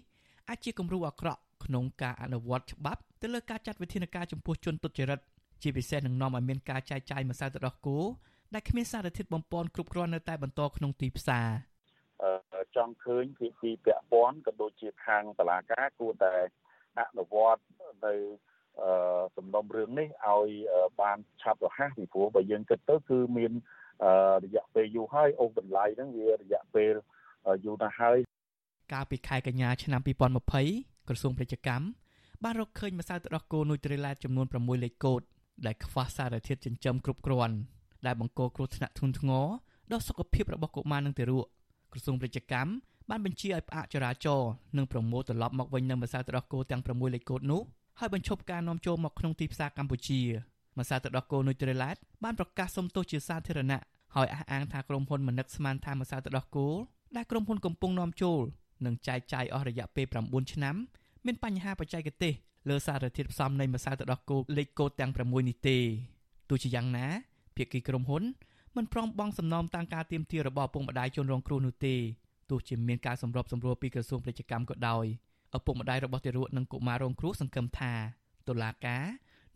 [0.49, 5.19] អាចជាគំរូអាក្រក់ក្នុងការអនុវត្តច្បាប់ទៅលើការចាត់វិធានការចំពោះជនទុច្ចរិត
[5.63, 7.97] ជាពិសេសនឹងនាំឲ្យមានការចាយចាយម្សៅទឹកដោះគោ
[8.53, 11.47] ដែលគ្មានសារធាតុបំពន់គ្រប់គ្រាន់នៅតែបន្តក្នុងទីផ្សារ
[12.76, 16.36] ចង់ឃើញភាគីពាក់ព័ន្ធក៏ដូចជាខាងតឡាការគួរតែ
[16.99, 17.63] អនុវត្ត
[18.05, 18.13] នៅ
[19.38, 20.49] សំណុំរឿងនេះឲ្យ
[21.01, 23.51] បានឆាប់រហ័សពីព្រោះបើយើងគិតទៅគឺមាន
[24.45, 26.93] រយៈពេលយូរហើយអូសបន្លាយហ្នឹងវារយៈពេល
[27.64, 28.20] យូរណាស់ហើយ
[28.93, 30.02] កាលពីខែកញ្ញាឆ្នាំ
[30.54, 31.86] 2020ក្រសួងពាណិជ្ជកម្ម
[32.43, 35.22] បានរកឃើញម្សៅទឹកដោះគោនុយត្រីឡែតចំនួន6លេខកូដ
[35.66, 37.56] ដែលខ្វះសារធាតុចិញ្ចឹមគ្រប់គ្រាន់
[38.06, 39.46] ដែលបង្កគ្រោះថ្នាក់ធ្ងន់ធ្ងរ
[39.91, 41.46] ដល់សុខភាពរបស់កុមារនិងទារក
[41.91, 42.72] ក្រសួងពាណិជ្ជកម្ម
[43.10, 47.62] បានបញ្ជាឲ្យផ្អាកចរាចរណ៍និងប្រមូលត្រឡប់មកវិញនៅម្សៅទឹកដោះគោទាំង6លេខកូដនោះ
[48.00, 50.22] ហើយបញ្ឈប់ការនាំចូលមកក្នុងទីផ្សារកម្ពុជា
[50.80, 53.82] ម្សៅទឹកដោះគោនុយត្រីឡែតបានប្រកាសសុំទោសជាសាធារណៈ
[54.16, 56.68] ហើយអះអាងថាក្រុមហ៊ុនមនឹកស្មានថាម្សៅទឹកដោះគោ
[57.16, 58.39] ដែលក្រុមហ៊ុនកំពុងនាំចូល
[58.86, 60.76] និងចែកចាយអស់រយៈពេល9ឆ្នាំ
[61.26, 62.34] មានបញ្ហាបច្ចេកទេស
[62.70, 65.78] លើសារធាតុផ្សំនៃម្សៅទឹកដោះគោលេខកូដទាំង6នេះទេ
[66.49, 67.05] ទោះជាយ៉ាងណា
[67.55, 68.24] ភាគីក្រុមហ៊ុន
[68.76, 71.95] មិនព្រមបង់សំណងតាមការទៀមទារបស់ឪពុកម្ដាយជនរងគ្រោះនោះទេ
[72.49, 75.05] ទោះជាមានការសម្របសម្រួលពីក្រសួងពាណិជ្ជកម្មក៏ដោយ
[75.57, 77.93] ឪពុកម្ដាយរបស់ទារកនិងកុមាររងគ្រោះសង្ឃឹមថា
[78.47, 79.05] តុលាការ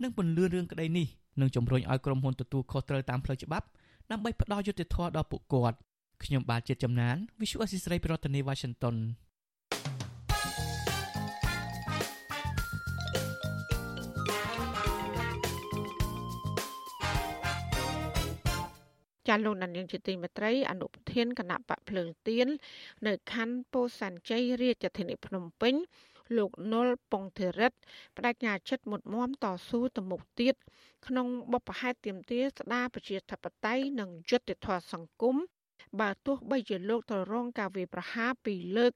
[0.01, 1.07] នឹងពន្លឿនរឿងក្តីនេះ
[1.41, 3.66] និងជំរុញឲ្យក្រុមហ៊ុនទទួលខុសត្រូវតាមផ្លូវច្បាប់
[4.12, 5.78] ដើម្បីផ្ដល់យុត្តិធម៌ដល់ពួកគាត់
[6.24, 8.97] ខ្ញុំបាទជាតិចំណាន Visual Assisray ប្រធានាទី Washington
[19.30, 22.47] ចាលោកនាងជាទីមេត្រីអនុប្រធានគណៈបកភ្លើងទៀន
[23.07, 25.74] នៅខណ្ឌពោធិ៍សែនជ័យរាជធានីភ្នំពេញ
[26.38, 27.74] លោកនុលពងធិរិត
[28.17, 30.55] បដិញ្ញាចិត្តមុតមមតស៊ូទៅមុខទៀត
[31.07, 35.36] ក្នុងបបផហេតទៀមទាស្ដារប្រជាធិបតេយ្យនិងយុត្តិធម៌សង្គម
[36.00, 38.94] បើទោះបីជាលោកទៅរងការវាយប្រហារពីលើក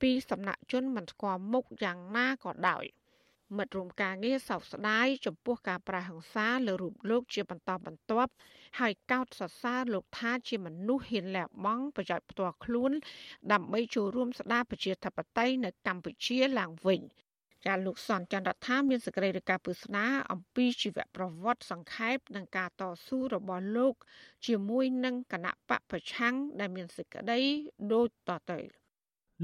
[0.00, 2.86] ពីសំណាក់ជនមិនស្គាល់មុខយ៉ាងណាក៏ដោយ។
[3.56, 8.32] មិត្តរួមការងារសោកស្ដាយចំពោះការប្រះហិង្សាលើរូបលោកជាបន្តបន្ទាប់
[8.80, 12.92] ហើយកោតសរសើរលោកថាជាមនុស្សហ៊ានលះបង់ប្រយោជន៍ផ្ទាល់ខ្លួន
[13.52, 17.00] ដើម្បីចូលរួមស្ដារប្រជាធិបតេយ្យនៅកម្ពុជាឡើងវិញ
[17.64, 23.94] ចាលោកសនចន្ទរដ្ឋាមានសេចក្តីរាយការណ៍ពឹស្នាអំពីជីវប្រវត្តិសង្ខេបនិងការតស៊ូរបស់លោក
[24.46, 27.40] ជាមួយនឹងគណៈបកប្រឆាំងដែលមានសេចក្តី
[27.92, 28.58] ដូចតទៅ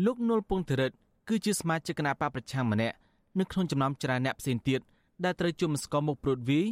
[0.05, 0.91] លោកនុលពងធរិត
[1.29, 2.97] គឺជាសមាជិកគណៈបកប្រឆាំងម្នាក់
[3.39, 4.81] នៅក្នុងចំណោមច្រើនអ្នកផ្សេងទៀត
[5.25, 6.67] ដែលត្រូវជុំស្គមមុខព្រួតវាយ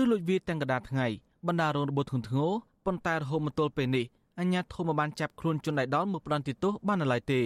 [0.00, 1.06] ឬលួចវាយទាំងកដាថ្ងៃ
[1.46, 2.52] បណ្ដារងរបួសធ្ងន់ធ្ងរ
[2.86, 4.04] ប៉ុន្តែរហូតមកទល់ពេលនេះ
[4.40, 7.40] អញ្ញាធមបានចាប់ខ្លួនជនដៃដល់មកផ្ដន់ទោសបាននៅឡើយទេ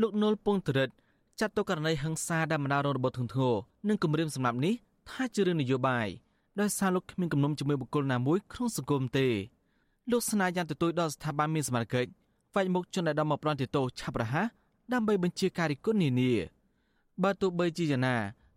[0.00, 0.90] លោកនុលពងតរិត
[1.40, 3.54] ចាត់ទុកករណីហិង្សាដែលបណ្ដារងរបួសធ្ងន់ធ្ងរ
[3.88, 4.74] និងគម្រាមសម្រាប់នេះ
[5.10, 6.08] ថាជារឿងនយោបាយ
[6.60, 9.26] ដោយសារលោកគ្មានគំនុំជាមួយបុគ្គលណាមួយក្នុងសង្គមទេ
[10.10, 12.10] លោកស្នើយ៉ាងទទូចដល់ស្ថាប័នមានសមត្ថកិច្ច
[12.54, 14.46] វាយមុខជនដែលដល់មកផ្ដន់ទោសឆាប់រហ័ស
[14.92, 16.32] ដើម្បីបញ្ជាការរិះគន់នានា
[17.22, 18.16] បើទោះបីជាយ៉ាងណា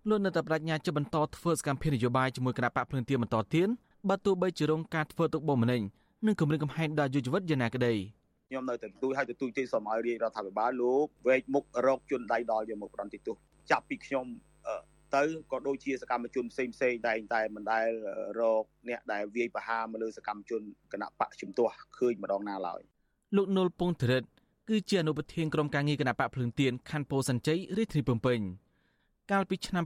[0.10, 3.68] លោកនៅតែបដិញ្ញាជាបន្តធ្វើសកម្មភាពនយោបាយជាមួយគណៈបកភ្លឹងទៀនបន្តទៀត
[4.10, 5.82] បើទោះបីជារងការធ្វើទុកបុកម្នេញ
[6.26, 7.94] និងគម្រិតកំហែងដល់យុវជនយ៉ាងណាក្តី
[8.50, 13.36] ខ្ញុំនៅតែទូចឲ្យទៅទូចទេសូមឲ្យរាជរដ្ឋាភិបាលលោកវែកមុខរកជនដៃដល់យកមកប្រន្តិទោស
[13.72, 14.26] ចាប់ពីខ្ញុំ
[15.16, 17.88] ទៅក៏ដូចជាសកម្មជនផ្សេងផ្សេងតែតែមិនដែល
[18.40, 20.62] រកអ្នកដែលវាយប្រហារមកលើសកម្មជន
[20.94, 22.82] គណៈបកជំទាស់ឃើញម្ដងណាឡើយ
[23.36, 24.24] លោកនុលពងធរិត
[24.70, 28.40] គឺជាអនុប្រធានក្រុមការងារគណៈបកភ្លើងទៀនខណ្ឌពោធិ៍សែនជ័យរាជធានីភ្នំពេញ
[29.32, 29.84] កាលពីឆ្នាំ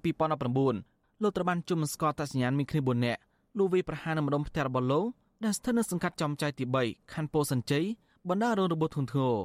[0.62, 3.22] 2019លោកត្រូវបានជុំស្គាល់តសញ្ញាណមានគ្នា4នាក់
[3.58, 5.06] លោកវាប្រហារនៅម្ដុំផ្ទះរបស់លោក
[5.44, 7.86] ដែលស្ថិតនៅសង្កាត់ចំចៃទី3ខណ្ឌពោធិ៍សែនជ័យ
[8.30, 9.36] បណ្ដារងរបួសធ្ងន់ធ្ងរ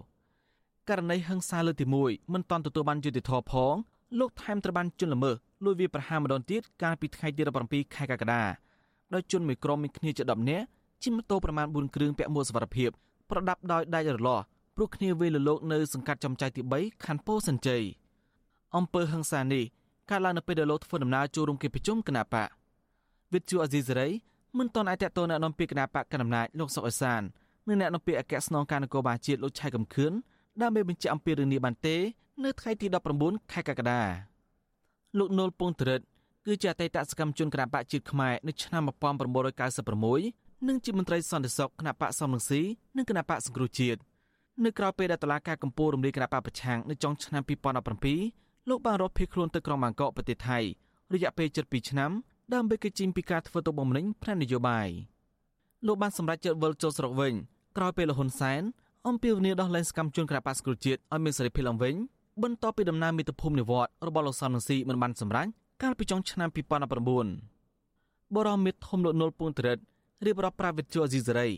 [0.88, 3.74] ករណីហិង្សាលើកទី1មិនតាន់ទទួលបានយុត្តិធម៌ផង
[4.18, 8.42] លោកថែមត្រូវបានជន់ល្មើសលួចវាប្រហារម្ដងទៀតកាលពីថ្ងៃទី17ខែកក្កដា
[9.14, 10.64] ដោយជនមួយក្រុមមានគ្នាជា10នាក់
[11.02, 12.90] ជិះម៉ូតូប្រមាណ4គ្រឿងពាក់មួកសុវត្ថិភាព
[13.30, 14.44] ប្រដាប់ដោយដាច់រលាស់
[14.76, 17.82] ព្រោះគ្នាវេលលោកនៅសង្កាត់ចំចៃទី3ខណ្ឌពោធិ៍សិនជ័យ
[18.76, 19.64] អំពើហឹង្សានេះ
[20.10, 22.48] កើតឡើងនៅពេលដែលលោកធ្វើដំណើរចូលរួមកិច្ចប្រជុំគណៈបក
[23.32, 24.08] វិទ្យុអាស៊ីសេរី
[24.58, 27.22] មិនទាន់អាចតតអ្នកនាំពាក្យគណៈបកកណ្ដាលអំណាចលោកសុកអេសាន
[27.68, 30.12] និងអ្នកនាំពាក្យអគ្គស្នងការនគរបាលជាតិលោកឆៃកំខឿន
[30.62, 31.96] ដើម្បីបញ្ជាក់អំពីរឿងនេះបានទេ
[32.44, 32.86] នៅថ្ងៃទី
[33.18, 34.02] 19ខែកក្កដា
[35.18, 36.00] លោកនុលពងត្រិត
[36.46, 42.60] គឺជាអតីតសកម្មជនគណបកជាតិខ្មែរនៅឆ្នាំ1996និងជាមន្ត្រីសន្តិសុខគណបកសំរងស៊ី
[42.96, 44.00] និងគណបកសង្គ្រោះជាតិ
[44.64, 47.42] នៅក្រៅពេលដែលតឡាការកម្ពុជារំលាយគណៈបកប្រឆាំងនៅចុងឆ្នាំ
[48.06, 50.58] 2017លោកបានរកភៀសខ្លួនទៅក្រុងបាងកកប្រទេសថៃ
[51.12, 52.10] រយៈពេល7ឆ្នាំ
[52.54, 54.88] ដើម្បីកិច្ចជិញពីការធ្វើទុកបុកម្នេញផ្នែកនយោបាយ
[55.86, 57.34] លោកបានសម្រេចចិត្តវិលចូលស្រុកវិញ
[57.76, 58.62] ក្រោយពេលលហ៊ុនសែន
[59.08, 61.94] អំពាវនាវដល់លែងសកម្មជនគណៈបកសង្គ្រោះជាតិឲ្យមានសេរីភាពឡើងវិញ
[62.42, 65.46] បន្ទាប់ពីដំណើរមាតុភូមិនិវត្តរបស់លោកសំរងស៊ីមិនបានសម្រេច
[65.82, 69.78] កាលពីចុងឆ្នាំ2019បរមមិត្តធំលោកនុលពងត្រិត
[70.26, 71.48] រៀបរាប់ប្រាវិទ្យាអេស៊ីសេរី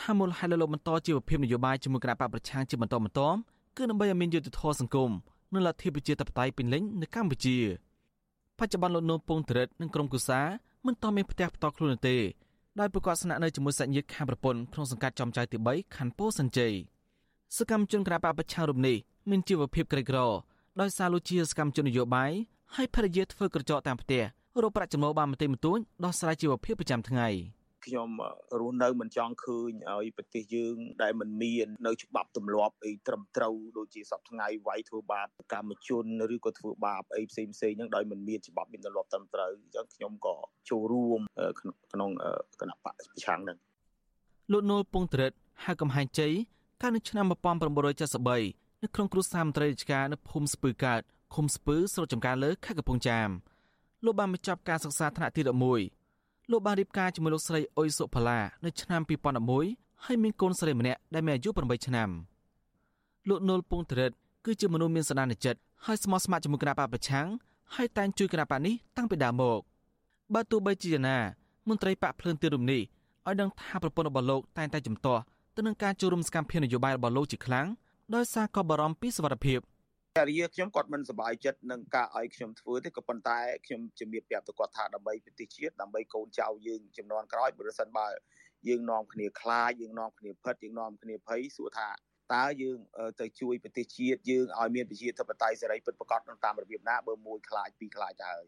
[0.00, 3.38] ថាមូលហេតុលើលោកបន្តជីវភាពនយោបាយជាមួយគណៈបកប្រឆាំងជាបន្តបន្ទាប់
[3.76, 5.10] គឺដើម្បីឲ្យមានយុត្តិធម៌សង្គម
[5.52, 7.56] និងលទ្ធិប្រជាធិបតេយ្យពេញលេញនៅកម្ពុជា
[8.58, 10.40] បច្ចុប្បន្នលោកនូនពងត្រិតនិងក្រុមគូសា
[10.86, 12.16] មិនតមានផ្ទះផ្ទាល់ខ្លួនទេ
[12.80, 16.72] ដោយប្រកាសស្នាក់នៅជាមួយសាច់ញាតិខាងប្រពន្ធក្នុងសង្កាត់ចំចៅទី3ខណ្ឌពោធិ៍សិនជ័យ
[17.56, 18.96] សកម្មជនគណបកប្រឆាំងរូបនេះ
[19.30, 20.18] មានជីវភាពក្រីក្រ
[20.80, 22.32] ដោយសារលុជាសកម្មជននយោបាយ
[22.74, 24.22] ហើយភរិយាធ្វើក្រចកតាមផ្ទះ
[24.62, 27.28] រកប្រាក់ចំណូលបានបន្តិចបន្តួចដោះស្រាយជីវភាពប្រចាំថ្ងៃ
[27.88, 28.08] ខ្ញុំ
[28.60, 40.36] រស់នៅមិនចង់ឃើញឲ្យប្រទេសយើងដែលមិនមាននៅច្បាប់ទម្លាប់អីត្រឹមត្រូវដូចជាសពថ្ងៃវាយធ្វើបាបកម្មជនឬក៏ធ្វើបាបអីផ្សេងផ្សេងហ្នឹងដោយមិនមានច្បាប់មានទម្លាប់ត្រឹមត្រូវអញ្ចឹងខ្ញុំក៏
[40.70, 41.20] ចូលរួម
[41.92, 42.10] ក្នុង
[42.60, 43.58] គណៈបកប្រឆាំងហ្នឹង
[44.52, 45.32] លោកនូលពងត្រិត
[45.64, 46.32] ហៅកំហែងជ័យ
[46.82, 51.02] កាលនៅឆ្នាំ1973នៅក្នុងគ្រួសារមន្ត្រីរាជការនៅភូមិស្ពឺកើត
[51.34, 53.28] ឃុំស្ពឺស្រុកចំការលើខេត្តកំពង់ចាម
[54.04, 55.97] លោកបានបញ្ចប់ការសិក្សាថ្នាក់ទី11
[56.50, 59.00] លោកបានរៀបការជាមួយលោកស្រីអុយសុផាឡានៅឆ្នាំ
[59.56, 62.08] 2011ហើយមានកូនស្រីម្នាក់ដែលមានអាយុ8ឆ្នាំ
[63.28, 64.10] លោកនុលពងត្រិត
[64.44, 67.26] គឺជាមនុស្សមានសន្តានចិត្តហើយស្មោះស្ម័គ្រជាមួយគណៈបកប្រឆាំង
[67.74, 69.60] ហើយតែងជួយគណៈបកនេះតាំងពីដើមមក
[70.34, 71.16] បើទោះបីជាណា
[71.68, 72.80] មន្ត្រីបកភ្លើនទីរំនេះ
[73.26, 75.22] ឲ្យដឹងថាប្រពន្ធរបស់លោកតែងតែជំទាស់
[75.56, 77.66] ទៅនឹងការចូលរួមសកម្មភាពនយោបាយរបស់លោកជាខ្លាំង
[78.14, 79.58] ដោយសារក៏បារម្ភពីសុវត្ថិភាព
[80.18, 88.08] ភរិយាខ្ញុំគាត់មិនសប្បាយចិត្តនឹងការឲ្យខ្ញុំធ្វើទេក៏ប៉ុន្តែខ្ញុំជំរាបប្រាប់ទៅគាត់ថាដើម្បីប្រទេសជាតិដើម្បីកូនចៅយើងចំនួនក្រោយបើសិនបើ
[88.68, 91.88] យើងនាំគ្នាខ្លាចយើងនាំគ្នាផិតយើងនាំគ្នាភ័យសួរថា
[92.34, 92.78] តើយើង
[93.20, 98.44] ទៅជួយប្រទេសជាតិយើងឲ្យមានប្រជាធិបតេយ្យសេរីពិតប្រាកដតាមរបៀបណាបើមួយខ្លាចពីរខ្លាចហើយ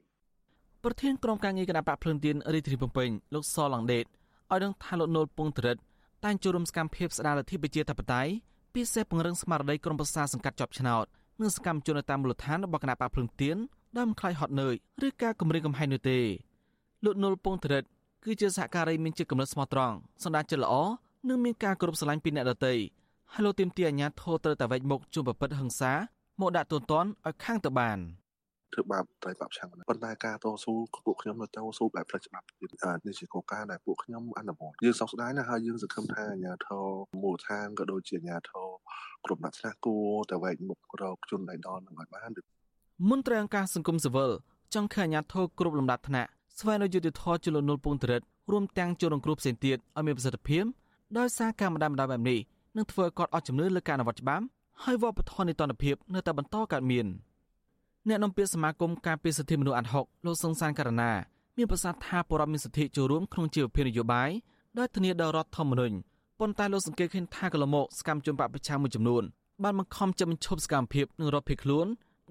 [0.84, 5.76] ប្រធានក្រុមការងារគណៈបកភ្លឹងទៀនរាជធានីភ្នំពេញលោកសឡងដេតឲ្យដឹងថាលោកនុលពងត្រិត
[6.24, 8.32] តែងចូលរួមសកម្មភាពស្ដារលទ្ធិប្រជាធិបតេយ្យ
[8.74, 11.06] ពិសេសពង្រឹងស្មារតីក្រុមប្រឹក្សាសង្កាត់ជាប់ឆ្នោត
[11.40, 13.56] និងសកម្មជននៅតាមមូលដ្ឋានរបស់គណៈបកភ្លឹងទៀន
[13.98, 14.74] ដើមខ្លាយហត់នឿយ
[15.06, 16.18] ឬការគម្រាមកំហែងនោះទេ
[17.04, 17.82] លោកនុលពងត្រិត
[18.24, 20.74] គឺជាសហការីមានចិត្តកំណត់ស្មោះត្រង់សម្ដេចចិត្តល្អ
[21.28, 22.74] និងមានការគោរពស្រឡាញ់ពីអ្នកដទៃ
[23.32, 25.92] ហើយលោកទៀមទាអាញាធរត្រូវតែវែកមុខជួបប្រព្រឹត្តហិង្សា
[26.40, 27.98] មកដាក់ទោសទណ្ឌឲ្យខាងទៅបាន
[28.74, 30.72] ធ្វើបាបតែបបឆាំងប៉ុន្តែការតស៊ូ
[31.06, 32.44] ពួកខ្ញុំនៅតស៊ូបែបផ្លូវច្បាប់
[33.06, 36.84] នេះជាគោលការណ៍ដែលពួកខ្ញុំអនុវត្តយើងសោកស្ដាយណាស់ហើយយើងសង្ឃឹមថាអាជ្ញាធរ
[37.22, 38.68] មូលដ្ឋានក៏ដូចជាអាជ្ញាធរ
[39.24, 42.30] គ្រប់អ្នកឆ្នះគួរតែវែកមុខរកជនដៃដល់នឹងឲ្យបាន
[43.10, 44.30] មន្ត្រីអង្គការសង្គមស៊ីវិល
[44.74, 48.20] ចង់ឃើញអាជ្ញាធរគ្រប់លំដាប់ថ្នាក់ស្វែងរកយុត្តិធម៌ជលនុលពងត្រិត
[48.52, 50.64] រួមទាំងជនរងគ្រោះផ្សេងទៀតឲ្យមានប្រសិទ្ធភាព
[51.18, 52.38] ដោយសារការម្ដាយម្ដាយបែបនេះ
[52.76, 54.44] នឹងធ្វើឲ្យគាត់អស់ជំនឿលើការអនុវត្តច្បាប់
[54.84, 57.06] ហើយវប្បធម៌នៃតនភាពនៅតែបន្តកើតមាន
[58.08, 61.12] អ្នកនាំពាក្យសមាគមការពារសិទ្ធិមនុស្សអាត់ហុកលោកសង្សានករណា
[61.56, 64.30] មានប្រសាសន៍ថាបរិបទមានសិទ្ធិចូលរួមក្នុងជីវភាពនយោបាយ
[64.78, 65.96] ដោយធានាដោយរដ្ឋធម្មនុញ្ញ
[66.38, 69.22] ប៉ុន្តែលោកសង្កេតឃើញថាកន្លងមកសកម្មជនបពប្រឆាំងមួយចំនួន
[69.62, 71.86] បានបង្ខំចិត្តបញ្ឈប់សកម្មភាពនិងរត់ភៀសខ្លួន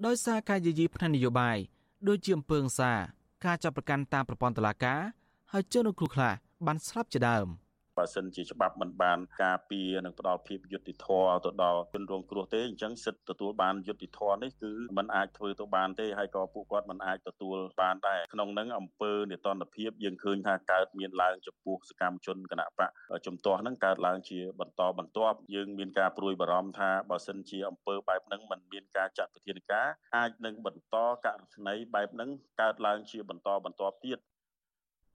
[0.06, 1.56] ដោយសារការយាយីផ្នែកនយោបាយ
[2.08, 2.92] ដូចជាអំពើហិង្សា
[3.44, 5.00] ការចាប់ប្រកាន់តាមប្រព័ន្ធតុលាការ
[5.52, 6.32] ហើយជនរងគ្រោះខ្លះ
[6.66, 7.46] បានស្លាប់ជាដើម។
[7.97, 22.91] បើសិនជាច្បាប់មិនបានការពារនិងផ្ដល់ភាពយុត្តិធម៌ទៅដល់ជនរងគ្រោះទេអញ្ចឹងសិទ្ធិទទួលបានយុត្តិធម៌នេះគឺมันអាចធ្វើទៅបានទេហើយក៏ពួកគាត់មិនអាចទទួលបានដែរក្នុងនឹងអង្គើនេតនភាពយើងឃើញថាកើតមានឡើងចំពោះសកម្មជនគណៈបក
[23.25, 30.95] ជំទាស់ហ្នឹងកើតឡើងជាបន្តបន្ទាប់យើងមានការព្រួយបារម្ភថាបើសិនជាអង្គើបែបហ្នឹងมันមានការចាត់វិធានការអាចនឹងបន្ត
[31.25, 32.29] ករណីបែបហ្នឹង
[32.61, 34.19] កើតឡើងជាបន្តបន្ទាប់ទៀត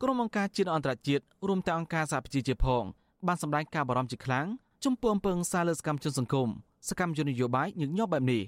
[0.02, 2.84] ក្រុមអង្គការជាតិអន្តរជាតិរួមទាំងអង្គការសហប្រជាជាតិផង
[3.28, 4.48] បានសម្ដែងការបារម្ភជាខ្លាំង
[4.86, 6.50] ចំពោះអំពើហិង្សាលើសកម្មជនសង្គម
[6.90, 8.42] សកម្មជននយោបាយញឹកញាប់បែបនេះ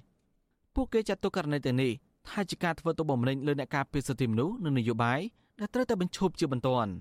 [0.75, 1.91] ពួកគេចាត់ទុកករណីទាំងនេះ
[2.29, 5.19] ថាជាការធ្វើទុកបុកម្នេញលើអ្នកការពារសិទ្ធិមនុស្សនិងនយោបាយ
[5.59, 6.91] ដែលត្រូវតែបញ្ឈប់ជាបន្ទាន់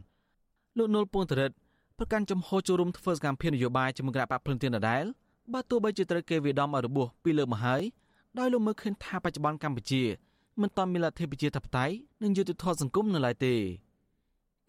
[0.76, 1.52] លោកនុលពងតរិត
[1.98, 5.04] ប្រកាន់ចំហចូលរួមធ្វើសកម្មភាពនយោបាយជាមួយគណៈបកភ្លឹងទៀនដដែល
[5.52, 7.82] បើទោះបីជាត្រូវគេវាដំឲ្យរបួសពីលើមកហើយ
[8.38, 10.02] ដោយលោកមើលឃើញថាបច្ចុប្បន្នកម្ពុជា
[10.60, 13.54] មិនទាន់មានលទ្ធិប្រជាធិបតេយ្យនិងយុត្តិធម៌សង្គមនៅឡើយទេ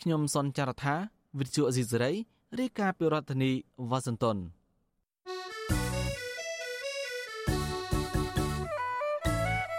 [0.02, 0.95] ខ្ញុំសនចាររថា
[1.39, 2.12] វិទ្យុអេស៊ីសេរី
[2.60, 3.52] រាយការណ៍ពីរដ្ឋធានី
[3.89, 4.38] វ៉ាស៊ីនតោន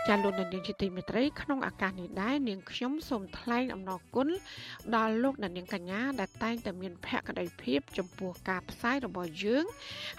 [0.09, 4.29] ចាលោកនាងជាទីមេត្រីក្នុងឱកាសនេះដែរនាងខ្ញុំសូមថ្លែងអំណរគុណ
[4.97, 9.64] ដល់លោកនាងកញ្ញាដែលតែងតែមានភក្ដីភាពចំពោះការផ្សាយរបស់យើង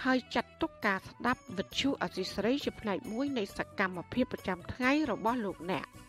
[0.06, 5.88] ហើយចាត់ទុកការស្ដាប់វិទ្យុអសីស្រីជាផ្នែកមួយនៃសកម្មភាពប្រចាំថ្ងៃរបស់លោកអ្នក។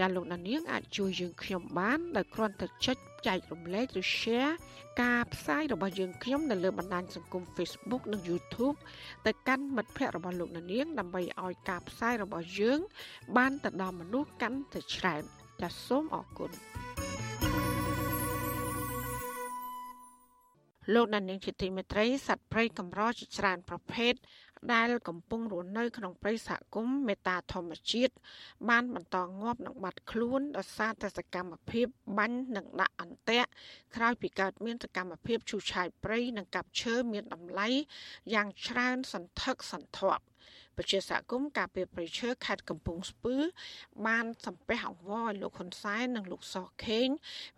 [0.00, 2.96] ចាលោកណានៀងអាចជួយយើងខ្ញុំបានដោយគ្រាន់តែចុច
[3.26, 4.52] ចែករំលែកឬ share
[5.02, 8.76] ការផ្សាយរបស់យើងខ្ញុំនៅលើបណ្ដាញសង្គម Facebook និង YouTube
[9.26, 12.78] ទៅកាន់មិត្តភ័ក្តិរបស់លោកណានៀងដើម្បីឲ្យការផ្សាយរបស់យើង
[13.36, 15.22] បានទៅដល់មនុស្សកាន់តែច្រើន
[15.60, 16.50] ចាសសូមអរគុណ
[20.94, 24.14] លោកដានីងជាទីមេត្រីសត្វព្រៃកម្រជាច្រើនប្រភេទ
[24.72, 28.14] ដែលកំពុងរស់នៅក្នុងព្រៃសហគមន៍មេតាធម្មជាតិ
[28.68, 31.86] បានបន្តងាប់និងបាត់ខ្លួនដោយសារតែសកម្មភាព
[32.18, 33.48] បាញ់និងដាក់អន្ទាក់
[33.96, 37.68] ក្រោយពីកើតមានសកម្មភាពឈូសឆាយព្រៃនិងកាប់ឈើមានតម្លៃ
[38.34, 40.24] យ៉ាងច្រើនសន្ធឹកសន្ធាប់
[40.76, 43.36] ពជាសហគមន៍ការពារប្រៃឈើខេត្តកំពង់ស្ពឺ
[44.06, 46.56] បានសំពះអង្វរឲ្យលោកហ៊ុនសែននិងលោកស
[46.86, 47.08] ខេង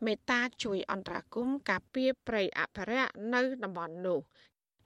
[0.04, 4.20] មេត្តាជួយអន្តរាគមន៍ការពារប្រៃអភិរក្សនៅតំបន់នោះ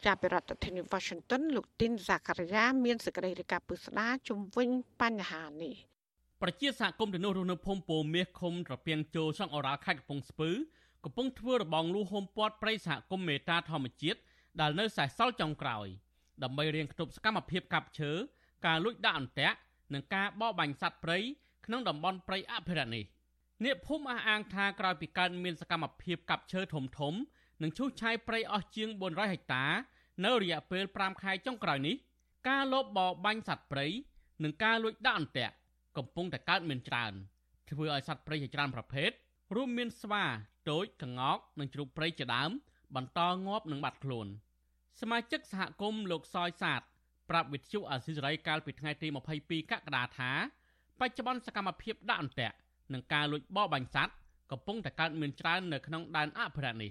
[0.05, 4.68] ចាប់ពីរដ្ឋធានី Washington លោកទីនសាការីយ៉ាមានសេចក្តីរាយការណ៍ពិស្ដារជំវិញ
[5.01, 5.74] បញ្ហានេះ
[6.42, 10.51] ប្រជាសហគមន៍ទៅនោះរស់នៅភូមិពោមាសឃុំត្រពាំងជោសង់អូរ៉ាល់ខេត្តកំពង់ស្ពឺ
[11.05, 14.18] កំពុងធ្វើរបងលូហុំពាត់ព្រៃសហគមន៍មេតាធម្មជាតិ
[14.61, 15.86] ដែលនៅសេសសល់ចុងក្រោយ
[16.42, 18.12] ដើម្បីរៀងគប់សកម្មភាពកាប់ឈើ
[18.66, 19.57] ការលួចដាក់អន្ទាក់
[19.92, 21.18] និងការបរបាញ់សត្វព្រៃ
[21.66, 23.05] ក្នុងតំបន់ព្រៃអភិរក្សនេះ
[23.64, 27.14] អ្នកភូមិអះអាងថាក្រោយពីកើតមានសកម្មភាពកាប់ឈើធំធំ
[27.62, 29.64] និងឈូសឆាយព្រៃអស់ជាង400ហិកតា
[30.24, 31.96] នៅរយៈពេល5ខែចុងក្រោយនេះ
[32.48, 33.86] ការលបបរបាញ់សត្វព្រៃ
[34.42, 35.54] និងការលួចដាក់អន្ទាក់
[35.96, 37.12] កំពុងតែកើតមានច្រើន
[37.70, 39.11] ធ្វើឲ្យសត្វព្រៃជាច្រើនប្រភេទ
[39.54, 40.24] រួមមានស្វា
[40.70, 42.50] ទោចក្ងោកនិងជ្រូកព្រៃជាដើម
[42.96, 44.26] បន្តងាប់និងបាត់ខ្លួន
[45.00, 46.80] សមាជិកសហគមន៍លោកសយសាទ
[47.30, 49.09] ប្រាប់វិទ្យុអាស៊ីសេរីកាលពីថ្ងៃទី
[49.40, 50.30] 22កក្កដាថា
[51.00, 52.57] បច្ចុប្បន្នសកម្មភាពដាក់អន្ទាក់
[52.92, 54.14] និងការលួចបរបាញ់សត្វ
[54.50, 56.90] កំពុងតែកើតមានច្រើននៅក្នុងដែនអភិរក្សនេះ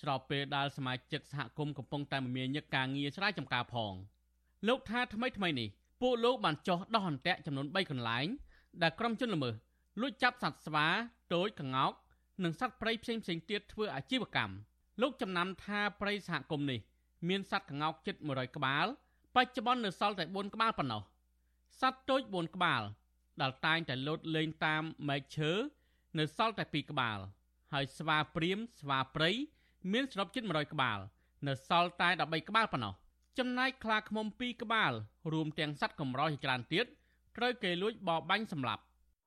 [0.00, 3.92] ស្របពេលដែលសមាជិកសហគមន៍កំពុងតែមមាញឹកការងារស្រែចម្ការផង
[4.68, 5.68] លោកថាថ្មីថ្មីនេះ
[6.02, 8.26] ពួកលោកបានចោះដោះអន្ទាក់ចំនួន3កន្លែង
[8.82, 9.54] ដែលក្រុមជនល្មើស
[10.00, 10.86] លួចចាប់សត្វស្វា
[11.32, 11.92] ទោចក្ងោក
[12.44, 14.54] និងសត្វព្រៃផ្សេងផ្សេងទៀតធ្វើអាជីវកម្ម
[15.02, 16.80] លោកចំណាំថាព្រៃសហគមន៍នេះ
[17.28, 18.86] មានសត្វក្ងោកជិត100ក្បាល
[19.36, 21.02] បច្ចុប្បន្ននៅសល់តែ4ក្បាលប៉ុណ្ណោះ
[21.80, 22.82] សត្វតូច4ក្បាល
[23.40, 25.52] ដែលតែងតែលោតលេងតាមមែកឈើ
[26.18, 27.18] នៅសល់តែ2ក្បាល
[27.72, 29.30] ហើយស្វាព្រាមស្វាព្រៃ
[29.92, 30.98] មានសរុបជិត100ក្បាល
[31.48, 32.94] នៅសល់តែ13ក្បាលប៉ុណ្ណោះ
[33.38, 34.92] ចំណែកខ្លាឃ្មុំ2ក្បាល
[35.32, 36.86] រួមទាំងសត្វកម្រជាច្រើនទៀត
[37.36, 38.82] ត្រូវគេលួចបរបាញ់សម្លាប់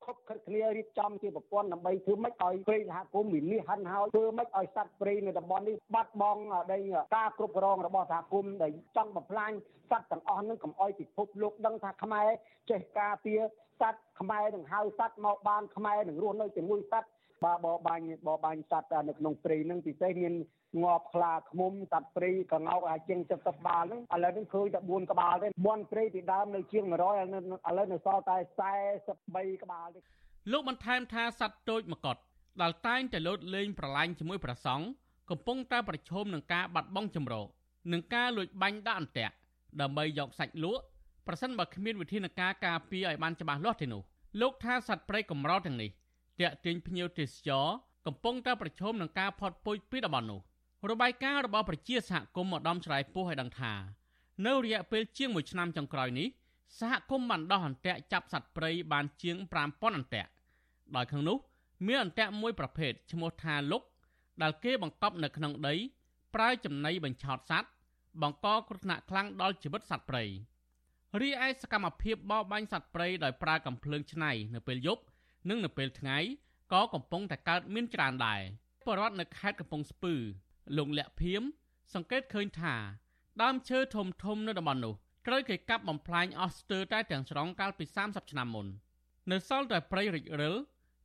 [0.05, 6.41] ខុបខិតគ្នារៀបចំជាប្រព័ន្ធដើម្បីធ្វើម៉េចឲ្យព្រៃសហគមន៍វិនិច្ឆ័យហិនហោធ្វើម៉េចឲ្យសត្វព្រៃនៅតំបន់នេះបាត់បង់
[6.73, 6.79] ដី
[7.15, 9.51] ការគ្រប់គ្រងរបស់សហគមន៍ដែលចង់បំផ្លាញ
[9.91, 12.27] សត្វទាំងអស់នឹងកុំឲ្យពិភពលោកដឹងថាខ្មែរ
[12.69, 13.39] ចេះការពារ
[13.81, 17.09] សត្វខ្មែរនឹងហៅសត្វមកបានខ្មែរនឹងរស់នៅជាមួយសត្វ
[17.43, 20.33] បើបបាញ់បបាញ់សត្វនៅក្នុងព្រៃនឹងពិសេសមាន
[20.83, 26.95] ងាប់ខ្លាឃ្មុំសត្វព្រៃកងោកអាចជាង70ក្បាលហ្នឹងឥឡូវនេះឃើញតែ4ក្បាលទេមន់ព្រៃពីដើមនៅជាង100ឥ
[27.77, 28.37] ឡូវនៅសល់តែ
[28.99, 29.99] 43ក្បាលទេ
[30.51, 32.17] លោកបន្ថែមថាសត្វតូចមកុដ
[32.61, 34.85] ដែលតែងតែលោតលេងប្រឡាញ់ជាមួយប្រសង់
[35.29, 37.41] កំពុងតែប្រឈមនឹងការបាត់បង់ចម្រោ
[37.93, 39.33] និងការលួចបាញ់ដាក់អន្ទាក់
[39.81, 40.83] ដើម្បីយកសាច់លក់
[41.27, 44.01] ប្រសិនបើគ្មានវិធានការការពារឲ្យបានច្បាស់លាស់ទេនោះ
[44.41, 45.89] លោកថាសត្វព្រៃកម្រទាំងនេះ
[46.41, 47.67] តាក់ទាញភ្ញៀវទេសចរ
[48.05, 50.39] កំពុងតែប្រឈមនឹងការផុតពូជពីតំបន់នោះ
[50.89, 53.73] របាយការណ៍របស់ប្រជាសហគមន៍ម្ដំឆ្លើយពោះឲ្យដឹងថា
[54.45, 56.27] នៅរយៈពេលជាង1ឆ្នាំចុងក្រោយនេះ
[56.79, 59.37] សហគមន៍បានដោះអន្ទាក់ចាប់សត្វព្រៃបានជាង
[59.67, 60.29] 5000អន្ទាក់
[60.95, 61.37] ដោយក្នុងនោះ
[61.87, 63.83] មានអន្ទាក់មួយប្រភេទឈ្មោះថាលុក
[64.41, 65.75] ដែលគេបង្កប់នៅក្នុងដី
[66.35, 67.69] ប្រើចំណីបញ្ឆោតសត្វ
[68.21, 70.23] បង្កគ្រោះថ្នាក់ខ្លាំងដល់ជីវិតសត្វព្រៃ
[71.21, 75.03] រីឯសកម្មភាពបរបាញ់សត្វព្រៃដោយប្រើកាំភ្លើងឆ្នៃនៅពេលយប់
[75.49, 76.17] និងនៅពេលថ្ងៃ
[76.73, 78.41] ក៏កំពុងតែកើតមានច្រើនដែរ
[78.85, 80.13] បរដ្ឋនៅខេត្តកំពង់ស្ពឺ
[80.77, 81.41] លោកលក្ខភៀម
[81.93, 82.75] សង្កេតឃើញថា
[83.41, 84.93] ដើមឈើធំធំនៅតំបន់នោះ
[85.27, 88.67] ត្រូវគេកាប់បំផ្លាញអស់ស្ទើរតែទាំងស្រុងកាលពី30ឆ្នាំមុន
[89.31, 90.55] នៅសល់តែព្រៃរិចរិល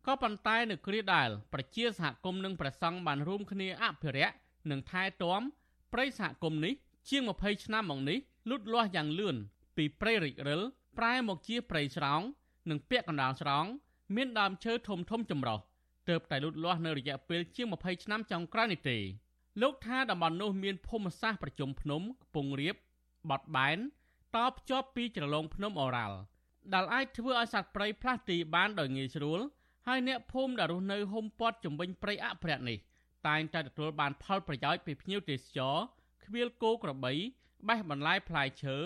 [0.07, 4.35] ក៏ប៉ុន្តែនៅគ្រាដែលប្រជាសហគមន៍និងប្រសង់បានរួមគ្នាអភិរក្ស
[4.71, 5.43] និងថែទាំ
[5.93, 6.75] ព្រៃសហគមន៍នេះ
[7.09, 8.19] ជាង20ឆ្នាំមកនេះ
[8.51, 9.37] លូតលាស់យ៉ាងលឿន
[9.77, 10.63] ពីព្រៃរិចរិល
[10.99, 12.23] ប្រែមកជាព្រៃស្រោង
[12.71, 13.67] និងពាក់កណ្ដាលស្រោង
[14.15, 15.59] មានដើមឈើធំធំចម្រុះ
[16.09, 18.99] ទើបតែលូតលាស់នៅរយៈពេលជាង20ឆ្នាំចុងក្រោយនេះទេ
[19.63, 22.77] លោកថាតំបន់នោះមានភូមិសាស្ត្រប្រជុំភ្នំកំពង់រាប
[23.31, 23.79] បត់បែន
[24.37, 26.17] តភ្ជាប់ពីជ្រលងភ្នំអូរ៉ាល់
[26.75, 29.41] ដែលអាចធ្វើឲ្យសត្វព្រៃផ្លាស់ទីបានដោយងាយស្រួល
[29.87, 32.79] ហើយអ្នកភូមិដែលរស់នៅហុំព័ទ្ធជំវិញព្រៃអភិរក្សនេះ
[33.29, 35.77] តែងតែទទួលបានផលប្រយោជន៍ពីភ្ញៀវទេសចរ
[36.25, 37.13] ខ្វៀលគោក្របី
[37.69, 38.77] បេះបន្លែផ្លែឈើ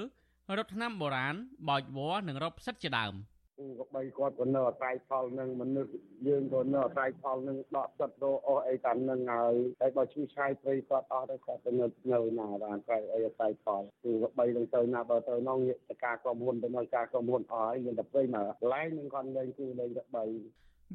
[0.57, 1.35] រត់ថ្នាំបុរាណ
[1.69, 3.15] បោចវល្លិនិងរកផ្សិតជាដើម។
[3.59, 5.91] គូក៏បីគាត់ក៏នៅអាស្រ័យផលនឹងមនុស្ស
[6.29, 15.59] យើងក៏នៅអាស្រ័យផលនឹងដកចិត្តរកអស់អីតាមនឹងហើយតែបើឈឺឆាយព្រៃគាត់អស់ទៅគាត់ទៅនៅនៅណាបានក្រៃអីអាស្រ័យផលគូក៏បីនឹងទៅណាបើទៅនង
[15.91, 20.25] តការក្រុមហ៊ុនទៅនៅការក្រុមហ៊ុនអស់ហើយមានតែព្រៃមកកន្លែងនឹងគាត់លេងគូលេងតែបី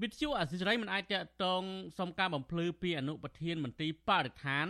[0.02, 1.64] វិទ្យុអសិរ័យមិនអាចតតង
[2.00, 4.68] សុំការបំភ្លឺពីអនុប្រធានមន្ត្រីបរិស្ថាន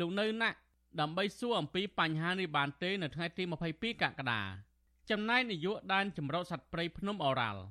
[0.00, 0.58] លោកនៅណាក់
[1.00, 4.42] ដើម្បីសួរអំពីបញ្ហានេះបានទេនៅថ្ងៃទី22កក្កដា
[5.10, 7.62] ចំណែកនាយកដែនចម្រុះសត្វព្រៃភ្នំអូរ៉ាល់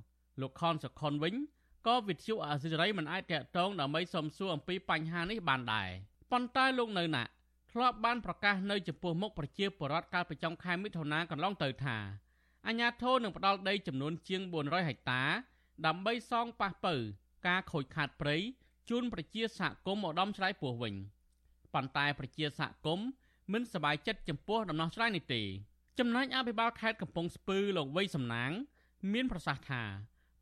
[0.41, 1.35] លោកខនសុខុនវិញ
[1.87, 5.89] ក៏វិទ្យុអាស៊ីសេរីមិនអាចតាក់ទងដើម្បីសំសួរអំពីបញ្ហានេះបានដែរ
[6.31, 7.23] ប៉ុន្តែលោកនៅណា
[7.71, 11.97] ធ្លាប់បានប្រកាសនៅចំពោះមុខប្រជាពលរដ្ឋកាលពីចុងខែមិថុនាកន្លងទៅថា
[12.67, 15.23] អាជ្ញាធរនឹងផ្ដល់ដីចំនួនជាង400ហិកតា
[15.85, 16.95] ដើម្បីសងប៉ះពៅ
[17.47, 18.37] ការខូចខាតព្រៃ
[18.89, 20.93] ជូនប្រជាសហគមន៍ឧត្តមឆ្លៃពោះវិញ
[21.73, 23.07] ប៉ុន្តែប្រជាសហគមន៍
[23.51, 25.43] មិនសប្បាយចិត្តចំពោះដំណោះស្រាយនេះទេ
[25.99, 28.51] ចំណែកអភិបាលខេត្តកំពង់ស្ពឺលោកវ័យសំណាង
[29.13, 29.83] មានប្រសាសន៍ថា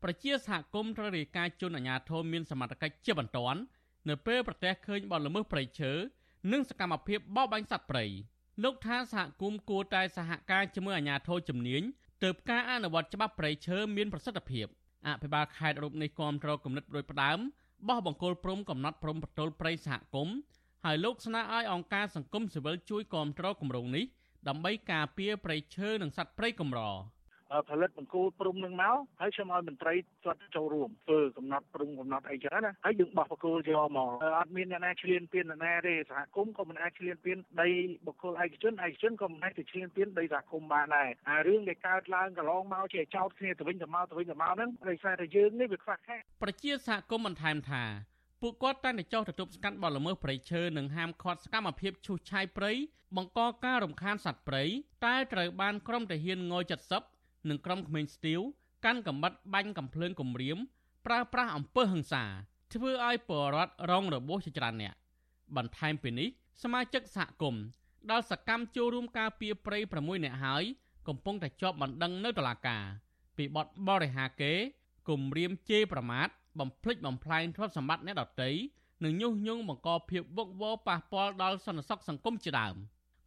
[0.02, 3.60] ប្រជាសហគមន៍ត្រូវរាយការណ៍ជូនអាជ្ញាធរមានសមត្ថកិច្ចជាបន្ទាន់
[4.08, 5.92] នៅពេលប្រទះឃើញបទល្មើសព្រៃឈើ
[6.52, 8.04] និងសកម្មភាពបរបាញ់សត្វព្រៃ
[8.64, 11.82] លោកថាសហគមន៍គួរតែសហការជាមួយអាជ្ញាធរជំនាញ
[12.24, 14.66] ទើបការអនុវត្តច្បាប់ព្រៃឈើមានប្រសិទ្ធភាព
[15.06, 17.38] អភិបាលខេត្តរូបនេះគាំទ្រគំនិតដូចផ្ដើម
[17.88, 20.36] បោះបង្គោលព្រំកំណត់ព្រំប្រទល់ព្រៃសហគមន៍
[20.84, 24.06] ហើយលោកស្នើឲ្យអង្គការសង្គមស៊ីវិលជួយគាំទ្រគម្រោងនេះ
[24.48, 26.80] ដើម្បីការពារព្រៃឈើនិងសត្វព្រៃកម្រ។
[27.68, 34.08] ផលិតបង្គោលព្រំនឹងមកហើយខ្ញុំឲ្យមន្ត្រីគាត់ចូលរួមធ្វើកំណត់ព្រំកំណត់អីចឹងណាហើយយើងបោះបង្គោលយកមក
[34.38, 37.68] អត់មានអ្នកណាឈ្លានពានអ្នកណាទេសហគមន៍ក៏មិនអាចឈ្លានពានដី
[38.06, 47.84] បង្គោលឯកជនឯកជនក៏មិនអាចទៅឈ្លានពានដីសហគមន៍បានដែរហើយរឿងដែលកើតឡើងកន្លងមកជាចោតគ្នាទៅវិញទៅមកទៅវិញទៅមកហ្នឹងដោយសារតែយើងនេះវាខ្វះខាតប្រជាសហគមន៍បន្ថែមថា
[48.40, 52.72] ពួកគាត់តែងតែចោះទៅទប់ស្កាត់បទល្មើសព្រៃឈើនិងហាមឃាត់សកម្មភាពឈូសឆាយព្រៃ
[53.16, 54.64] បង្កការរំខានសត្វព្រៃ
[55.04, 56.54] តែត្រូវបានក្រុមទាហានង
[57.00, 58.40] 70និងក្រុមក្មេងស្ទាវ
[58.84, 60.58] កាន់កំបិតបាញ់កំភ្លើងគំរាម
[61.06, 62.24] ប្រើប្រាស់អំពើហិង្សា
[62.74, 64.94] ធ្វើឲ្យពលរដ្ឋរងរបួសជាច្រើនអ្នក
[65.56, 66.28] បន្ថែមពីនេះ
[66.62, 67.64] សមាជិកសហគមន៍
[68.10, 70.64] ដែលសកម្មចូលរួមការពារព្រៃ6នាក់ហើយ
[71.08, 72.84] កំពុងតែជាប់បណ្ដឹងនៅតុលាការ
[73.36, 74.52] ពីបទបរិហាកេ
[75.08, 76.28] គំរាមជេរប្រមាថ
[76.60, 78.50] បំភ្លេចបំផ្លែងទ្រព្យសម្បត្តិអ្នកដទៃ
[79.04, 82.74] និងញុះញង់បង្កភាពវឹកវរប៉ះពាល់ដល់សន្តិសុខសង្គមជាដើម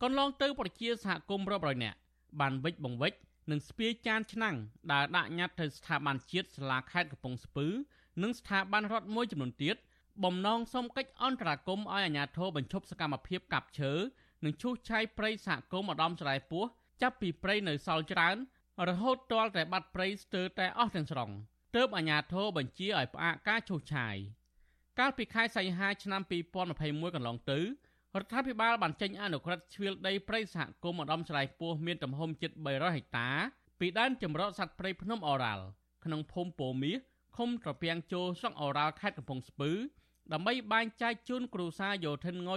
[0.01, 1.97] កន្លងទៅប្រជាសហគមន៍រាប់រយនាក់
[2.39, 3.17] បានវិច្ចបង្វិច្ច
[3.51, 4.55] និងស្ពាយចានឆ្នាំង
[4.91, 7.67] ដែលដាក់ញត្តិទៅស្ថាប័នជាតិសាលាខេត្តកំពង់ស្ពឺ
[8.23, 9.75] និងស្ថាប័នរដ្ឋមួយចំនួនទៀត
[10.23, 13.91] បំណងសុំកិច្ចអន្តរាគមន៍ឲ្យអាជ្ញាធរបញ្ឈប់សកម្មភាពកាប់ឈើ
[14.43, 16.63] និងឈូសឆាយព្រៃសហគមន៍ឧត្តមស្រែពោះ
[17.01, 18.35] ចាប់ពីព្រៃនៅសល់ច្រើន
[18.87, 21.31] រហូតទាល់តែបាត់ព្រៃស្ទើរតែអស់ទាំងស្រុង
[21.75, 24.15] ទើបអាជ្ញាធរបញ្ជាឲ្យផ្អាកការឈូសឆាយ
[24.99, 26.21] កាលពីខែសីហាឆ្នាំ
[26.69, 27.65] 2021កន្លងទៅរ
[28.23, 33.29] ដ្ឋាភិបាលបានចេញអនុក្រឹត្យជ្រៀលដីព្រៃសហគមន៍ឧត្តមឆ្លៃពោះមានទំហំជិត300ហិកតា
[33.79, 35.65] ពីដែនចម្រុះសត្វព្រៃភ្នំអូរ៉ាល់
[36.05, 36.97] ក្នុងភូមិពោមាស
[37.37, 39.71] ឃុំត្រពាំងជោស្រុកអូរ៉ាល់ខេត្តកំពង់ស្ពឺ
[40.33, 42.49] ដើម្បីបែងចែកជូនគ្រួសារយោធិនង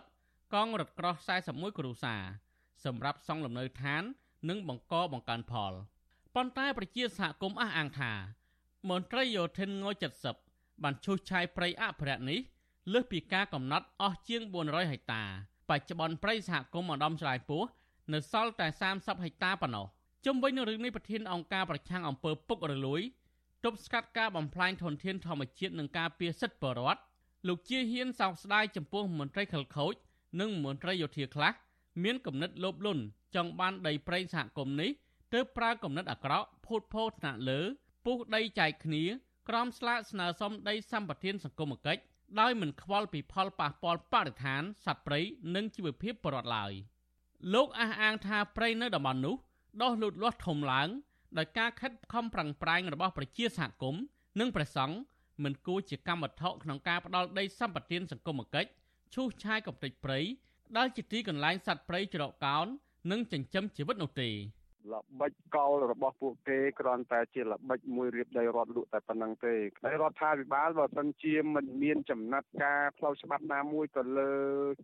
[0.00, 1.14] 70កងរថក្រោះ
[1.46, 2.22] 41គ្រួសារ
[2.84, 4.02] សម្រាប់សង់លំនៅឋាន
[4.48, 5.72] និងបង្កបង្កើនផល
[6.34, 8.12] ប៉ុន្តែប្រជាសហគមន៍អះអាងថា
[8.88, 9.84] មន្ត្រីយោធិនង
[10.34, 12.40] 70បានឈូសឆាយព្រៃអភិរក្សនេះ
[12.92, 15.22] លើសពីការកំណត់អស់ជាង400ហិកតា
[15.68, 17.62] បច្ចុប្បន្នព្រៃសហគមន៍ម្ដំឆ្លៃពោះ
[18.12, 18.66] នៅសល់តែ
[18.96, 19.86] 30ហិកតាប៉ុណ្ណោះ
[20.24, 23.00] ជុំវិញនឹងរឿងនេះប្រធានអង្គការប្រឆាំងអំពើពុករលួយ
[23.64, 27.00] ទប់ស្កាត់ការបំផ្លាញធនធានធម្មជាតិនិងការពារសិទ្ធិបរដ្ឋ
[27.48, 29.94] លោកជាហ៊ានសោកស្ដាយចំពោះមន្ត្រីខិលខូច
[30.40, 31.52] និងមន្ត្រីយោធាខ្លះ
[32.02, 33.02] មានគំនិតលោភលន់
[33.34, 34.90] ចង់បានដីព្រៃសហគមន៍នេះ
[35.32, 37.60] ទើបប្រើគំនិតអាក្រក់ភូតភរថ្នាក់លើ
[38.04, 39.04] ពុះដីចែកគ្នា
[39.48, 42.02] ក្រោមស្លាកស្នើសុំដីសម្បត្តិសង្គមគិច្ច
[42.40, 45.20] ដោយមិនខ្វល់ពីផលប៉ះពាល់បរិស្ថានសត្វព្រៃ
[45.54, 46.72] និងជីវភាពប្រវត្តិឡើយ
[47.54, 49.36] លោកអះអាងថាព្រៃនៅតំបន់នោះ
[49.82, 50.88] ដុះលូតលាស់ធំឡើង
[51.38, 54.02] ដោយការខិតខំប្រឹងប្រែងរបស់ប្រជាសហគមន៍
[54.40, 54.96] និងព្រះសង្ឃ
[55.44, 58.70] មិនគួរជាកម្មវត្ថុក្នុងការផ្ដាល់ដីសម្បត្តិសង្គមគិច្ច
[59.14, 60.20] ឈូសឆាយកំទេចព្រៃ
[60.76, 62.66] ដែលជាទីកន្លែងសត្វព្រៃច្រកកោន
[63.10, 64.30] និងចិញ្ចឹមជីវិតនោះទេ
[64.92, 69.54] ល្បិចកលរបស់ពួកគេគ្រាន់តែជាល្បិចមួយរៀបដីរដ្ឋលក់តែប៉ុណ្្នឹងទេ
[69.84, 74.32] ហើយរដ្ឋាភិបាលបើសិនជាមិនមានចំណាត់ការផ្លូវច្បាប់ណាមួយទៅលើ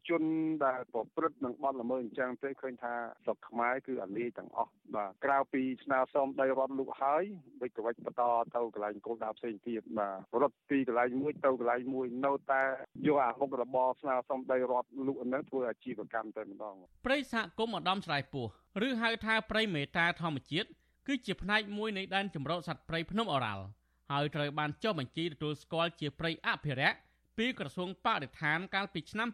[0.08, 0.22] ជន
[0.66, 2.94] ដែលប្រព្រឹត្តនឹងបទល្មើសអញ្ចឹងទេឃើញថា
[3.24, 7.24] ស្រុកខ្មែរគឺអាលីទាំងអស់បាទក្រៅពីស្នើសុំដីរដ្ឋលក់ហើយ
[7.62, 8.22] វិច្ចវិច្ចបន្ត
[8.54, 12.62] ទៅកន្លែងគោលដៅផ្សេងទៀតបាទរត់ពីកន្លែងមួយទៅកន្លែងមួយនៅតែ
[13.06, 16.76] យកអាមុខរបរស្នើសុំដីរដ្ឋលក់ហ្នឹងធ្វើអាជីវកម្មតែម្ដង
[17.06, 18.46] ព្រៃសហគមន៍ឧត្តមឆ្លៃពោះ
[18.84, 20.68] ឬហៅថាព្រៃមេតាធម្មជាតិ
[21.06, 23.64] គឺជាផ្នែកមួយនៃដែនជម្រកសត្វព្រៃភ្នំអូរ៉ាល់
[24.12, 26.98] ហើយត្រូវបានចុះបញ្ជីទទួលស្គាល់ជាព្រៃអភិរក្ស
[27.38, 29.28] ពីក្រសួងបរិស្ថានកាលពីឆ្នាំ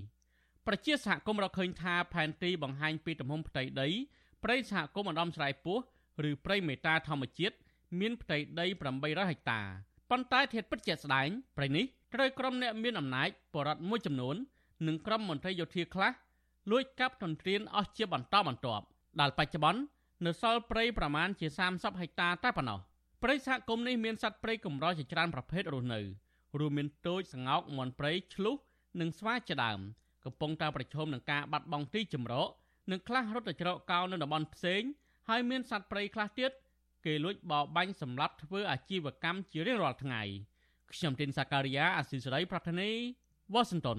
[0.00, 3.88] 2002ប្រជាសហគមន៍រកឃើញថាផែនទីបង្ហាញពីទំហំផ្ទៃដី
[4.44, 5.78] ព្រៃសហគមន៍អណ្ដំស្រែពោះ
[6.28, 7.56] ឬព្រៃមេតាធម្មជាតិ
[8.00, 8.66] មានផ្ទៃដី
[8.98, 9.60] 800ហិកតា
[10.10, 14.36] ប៉ុន្តែធាតុពិតជាក់ស្ដែងព្រៃនេះត្រូវក្រុមអ្នកមានអំណាចបរដ្ឋមួយចំនួន
[14.86, 16.10] និងក្រុមមន្ត្រីយោធាខ្លះ
[16.70, 18.84] លួចកាប់ទន្ទ្រានអស់ជាបន្តបន្ទាប់
[19.20, 19.80] ដែលបច្ចុប្បន្ន
[20.26, 22.78] នៅសល់ព្រៃប្រមាណជា30ហិកតាតែប៉ុណ្ណោះ
[23.22, 26.00] ព្រៃសហគមន៍នេះមានសត្វព្រៃកម្រជាច្រើនប្រភេទរស់នៅ
[26.58, 28.56] រួមមានទោចស្ងោកមាន់ព្រៃឆ្លុះ
[29.00, 29.80] និងស្វាជាដើម
[30.24, 32.48] កំពុងតែប្រឈមនឹងការបាត់បង់ទីជម្រក
[32.90, 34.82] និងខ្លះរត់ទៅច្រកកោននៅតំបន់ផ្សេង
[35.28, 36.50] ហើយមានសត្វព្រៃខ្លះទៀត
[37.06, 40.22] គេលួចបរបាញ់សម្លាប់ធ្វើអាជីវកម្មជារៀងរាល់ថ្ងៃ
[40.92, 42.90] ខ្ញុំទីនសាការីយ៉ាអស៊ីសេរីប្រធានី
[43.54, 43.98] វ៉ាស៊ីនតោន